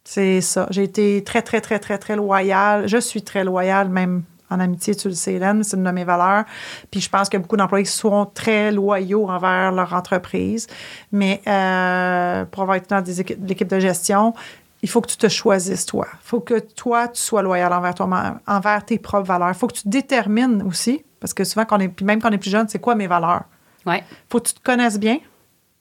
[0.05, 0.69] C'est ça.
[0.71, 2.87] J'ai été très, très, très, très, très loyale.
[2.87, 6.05] Je suis très loyale, même en amitié, tu le sais, Hélène, c'est une de mes
[6.05, 6.45] valeurs.
[6.91, 10.67] Puis je pense que beaucoup d'employés sont très loyaux envers leur entreprise.
[11.13, 13.03] Mais euh, pour avoir été dans
[13.47, 14.35] l'équipe de gestion,
[14.83, 16.07] il faut que tu te choisisses, toi.
[16.13, 19.49] Il faut que toi, tu sois loyal envers toi envers tes propres valeurs.
[19.49, 22.29] Il faut que tu détermines aussi, parce que souvent, quand on est, puis même quand
[22.29, 23.45] on est plus jeune, c'est quoi mes valeurs?
[23.85, 24.03] Ouais.
[24.29, 25.19] faut que tu te connaisses bien.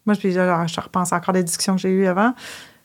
[0.06, 2.34] Moi, je, je repense encore des discussions que j'ai eues avant.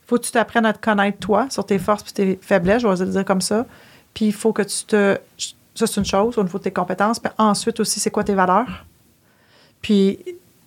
[0.06, 2.88] faut que tu t'apprennes à te connaître, toi, sur tes forces et tes faiblesses, je
[2.88, 3.66] vais le dire comme ça.
[4.14, 5.18] Puis il faut que tu te.
[5.80, 7.18] Ça, c'est une chose au niveau de tes compétences.
[7.18, 8.84] Puis ensuite aussi, c'est quoi tes valeurs?
[9.82, 10.18] Puis,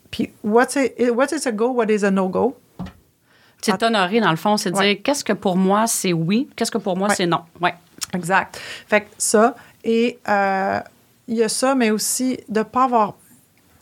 [0.10, 0.76] puis what's,
[1.14, 2.58] what is a go, what is a no-go?
[3.62, 4.96] C'est t'honorer, dans le fond, c'est Ouais.
[4.96, 7.16] dire qu'est-ce que pour moi c'est oui, qu'est-ce que pour moi Ouais.
[7.16, 7.42] c'est non?
[7.62, 7.74] Ouais.
[8.14, 8.60] Exact.
[8.88, 9.56] Fait que ça,
[9.86, 10.80] et euh,
[11.30, 13.14] il y a ça, mais aussi de ne pas avoir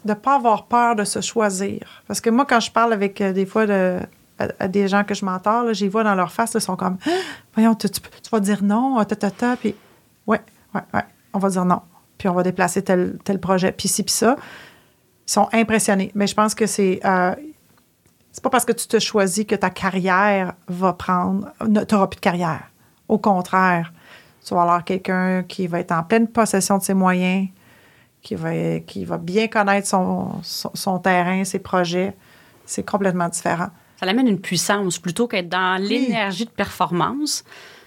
[0.05, 2.03] de pas avoir peur de se choisir.
[2.07, 3.99] Parce que moi, quand je parle avec euh, des fois de,
[4.39, 6.75] à, à des gens que je m'entends, j'y vois dans leur face, là, ils sont
[6.75, 7.09] comme Ah,
[7.55, 9.73] Voyons, tu, tu- tu vas dire non, ta, ta, ta, puis
[10.27, 10.41] ouais,
[10.75, 11.81] ouais, ouais, on va dire non.
[12.17, 14.35] Puis on va déplacer tel, tel projet, puis ci, puis ça.
[15.27, 16.11] Ils sont impressionnés.
[16.15, 16.99] Mais je pense que c'est.
[17.05, 17.35] euh,
[18.31, 21.51] c'est pas parce que tu te choisis que ta carrière va prendre.
[21.59, 22.63] Tu n'auras plus de carrière.
[23.09, 23.91] Au contraire,
[24.45, 27.49] tu vas avoir quelqu'un qui va être en pleine possession de ses moyens,
[28.21, 32.15] qui va, qui va bien connaître son, son, son terrain, ses projets.
[32.65, 33.67] C'est complètement différent.
[33.99, 37.43] Ça l'amène une puissance plutôt qu'être dans l'énergie de performance.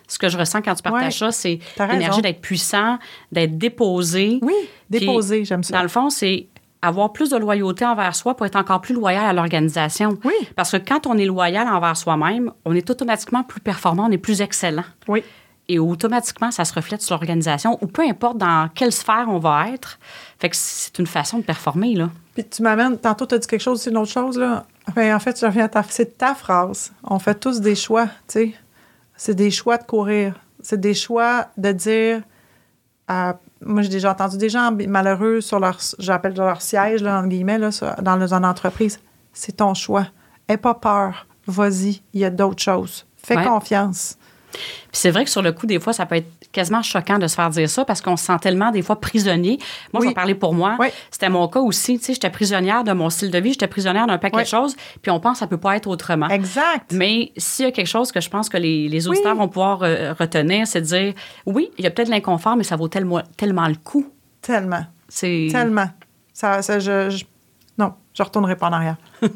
[0.07, 1.30] Ce que je ressens quand tu partages Ouais.
[1.30, 1.59] ça, c'est
[1.90, 2.98] l'énergie d'être puissant,
[3.32, 4.38] d'être déposé.
[4.42, 4.55] Oui,
[4.90, 5.76] déposer, j'aime ça.
[5.76, 6.48] Dans le fond, c'est
[6.82, 10.18] avoir plus de loyauté envers soi pour être encore plus loyal à l'organisation.
[10.24, 10.34] Oui.
[10.55, 14.18] Parce que quand on est loyal envers soi-même, on est automatiquement plus performant, on est
[14.18, 14.84] plus excellent.
[15.09, 15.22] Oui.
[15.66, 19.70] Et automatiquement, ça se reflète sur l'organisation, ou peu importe dans quelle sphère on va
[19.70, 19.98] être.
[20.38, 22.11] Fait que c'est une façon de performer, là.
[22.34, 24.66] Puis tu m'amènes, tantôt tu as dit quelque chose, c'est une autre chose, là.
[24.94, 26.92] Ben, en fait, je reviens à ta, c'est ta phrase.
[27.02, 28.55] On fait tous des choix, tu sais.
[29.24, 30.34] C'est des choix de courir.
[30.60, 32.20] C'est des choix de dire,
[33.08, 37.56] moi j'ai déjà entendu des gens malheureux sur leur, j'appelle leur siège, là, entre guillemets,
[37.56, 39.00] là, sur- dans une entreprise.
[39.32, 40.08] C'est ton choix.
[40.46, 41.26] Aie pas peur.
[41.46, 43.06] Vas-y, il y a d'autres choses.
[43.16, 43.44] Fais Ouais.
[43.46, 44.18] confiance.
[44.52, 44.60] Puis
[44.92, 47.34] c'est vrai que sur le coup, des fois, ça peut être quasiment choquant de se
[47.34, 49.59] faire dire ça parce qu'on se sent tellement, des fois, prisonnier.
[49.92, 50.09] Moi, je Oui.
[50.09, 50.76] vais parler pour moi.
[50.80, 50.86] Oui.
[51.11, 51.98] C'était mon cas aussi.
[51.98, 54.42] Tu sais, j'étais prisonnière de mon style de vie, j'étais prisonnière d'un paquet Oui.
[54.44, 56.28] de choses, puis on pense que ça peut pas être autrement.
[56.28, 56.92] Exact.
[56.92, 59.82] Mais s'il y a quelque chose que je pense que les, les auditeurs vont pouvoir
[59.82, 62.88] euh, retenir, c'est de dire oui, il y a peut-être de l'inconfort, mais ça vaut
[62.88, 64.07] tellement, tellement le coup.
[64.40, 64.84] Tellement.
[65.09, 65.88] C'est Tellement.
[66.32, 67.24] Ça, ça, je, je-
[67.78, 68.96] non, je retournerai pas en arrière.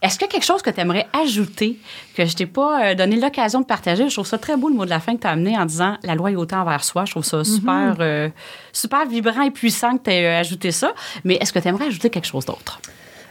[0.00, 1.78] Est-ce qu'il y a quelque chose que tu aimerais ajouter
[2.16, 4.08] que je t'ai pas euh, donné l'occasion de partager?
[4.08, 5.64] Je trouve ça très beau le mot de la fin que tu as amené en
[5.66, 7.04] disant la loyauté envers soi.
[7.04, 8.28] Je trouve ça super, euh,
[8.72, 10.92] super vibrant et puissant que tu aies ajouté ça.
[11.24, 12.80] Mais est-ce que tu aimerais ajouter quelque chose d'autre?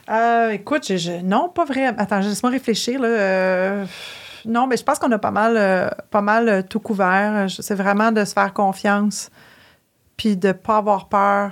[0.09, 1.85] Euh, écoute, je, je- non, pas vrai.
[1.97, 2.99] Attends, laisse-moi réfléchir.
[2.99, 3.07] Là.
[3.07, 3.85] Euh,
[4.45, 7.47] non, mais je pense qu'on a pas mal, euh, pas mal euh, tout couvert.
[7.49, 9.29] C'est vraiment de se faire confiance,
[10.17, 11.51] puis de pas avoir peur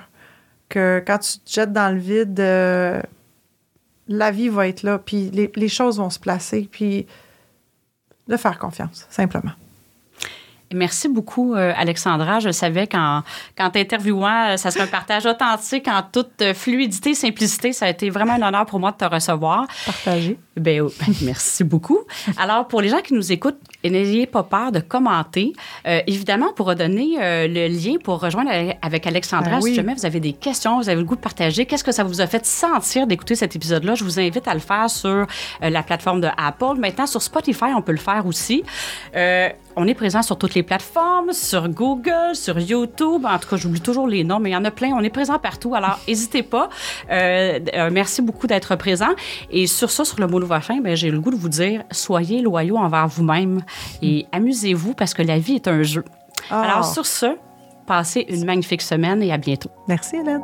[0.69, 3.01] que quand tu te jettes dans le vide, euh,
[4.07, 7.05] la vie va être là, puis les, les choses vont se placer, puis
[8.27, 9.51] de faire confiance, simplement.
[10.73, 12.39] Merci beaucoup, euh, Alexandra.
[12.39, 13.23] Je savais qu'en
[13.57, 17.71] quand t'interviewant, euh, ça serait un partage authentique en toute euh, fluidité, simplicité.
[17.71, 19.67] Ça a été vraiment un honneur pour moi de te recevoir.
[19.85, 20.39] Partager.
[20.57, 21.99] Ben, ben, merci beaucoup.
[22.37, 25.53] Alors, pour les gens qui nous écoutent, et n'ayez pas peur de commenter.
[25.87, 28.49] Euh, évidemment, on pourra donner euh, le lien pour rejoindre
[28.81, 29.51] avec Alexandra.
[29.51, 29.69] Ben oui.
[29.69, 32.03] Si jamais vous avez des questions, vous avez le goût de partager, qu'est-ce que ça
[32.03, 33.93] vous a fait sentir d'écouter cet épisode-là?
[33.93, 35.25] Je vous invite à le faire sur euh,
[35.61, 36.79] la plateforme de Apple.
[36.79, 38.63] Maintenant, sur Spotify, on peut le faire aussi.
[39.77, 43.25] On est présent sur toutes les plateformes, sur Google, sur YouTube.
[43.25, 44.93] En tout cas, j'oublie toujours les noms, mais il y en a plein.
[44.93, 45.75] On est présent partout.
[45.75, 46.69] Alors, n'hésitez pas.
[47.09, 49.09] Merci beaucoup d'être présent.
[49.51, 52.41] Et sur ça, sur le mot fin, ben, j'ai le goût de vous dire soyez
[52.41, 53.61] loyaux envers vous-même
[54.01, 56.03] et amusez-vous parce que la vie est un jeu.
[56.49, 56.61] Ah.
[56.61, 57.37] Alors, sur ce,
[57.87, 59.71] passez une magnifique semaine et à bientôt.
[59.87, 60.41] Merci, Hélène.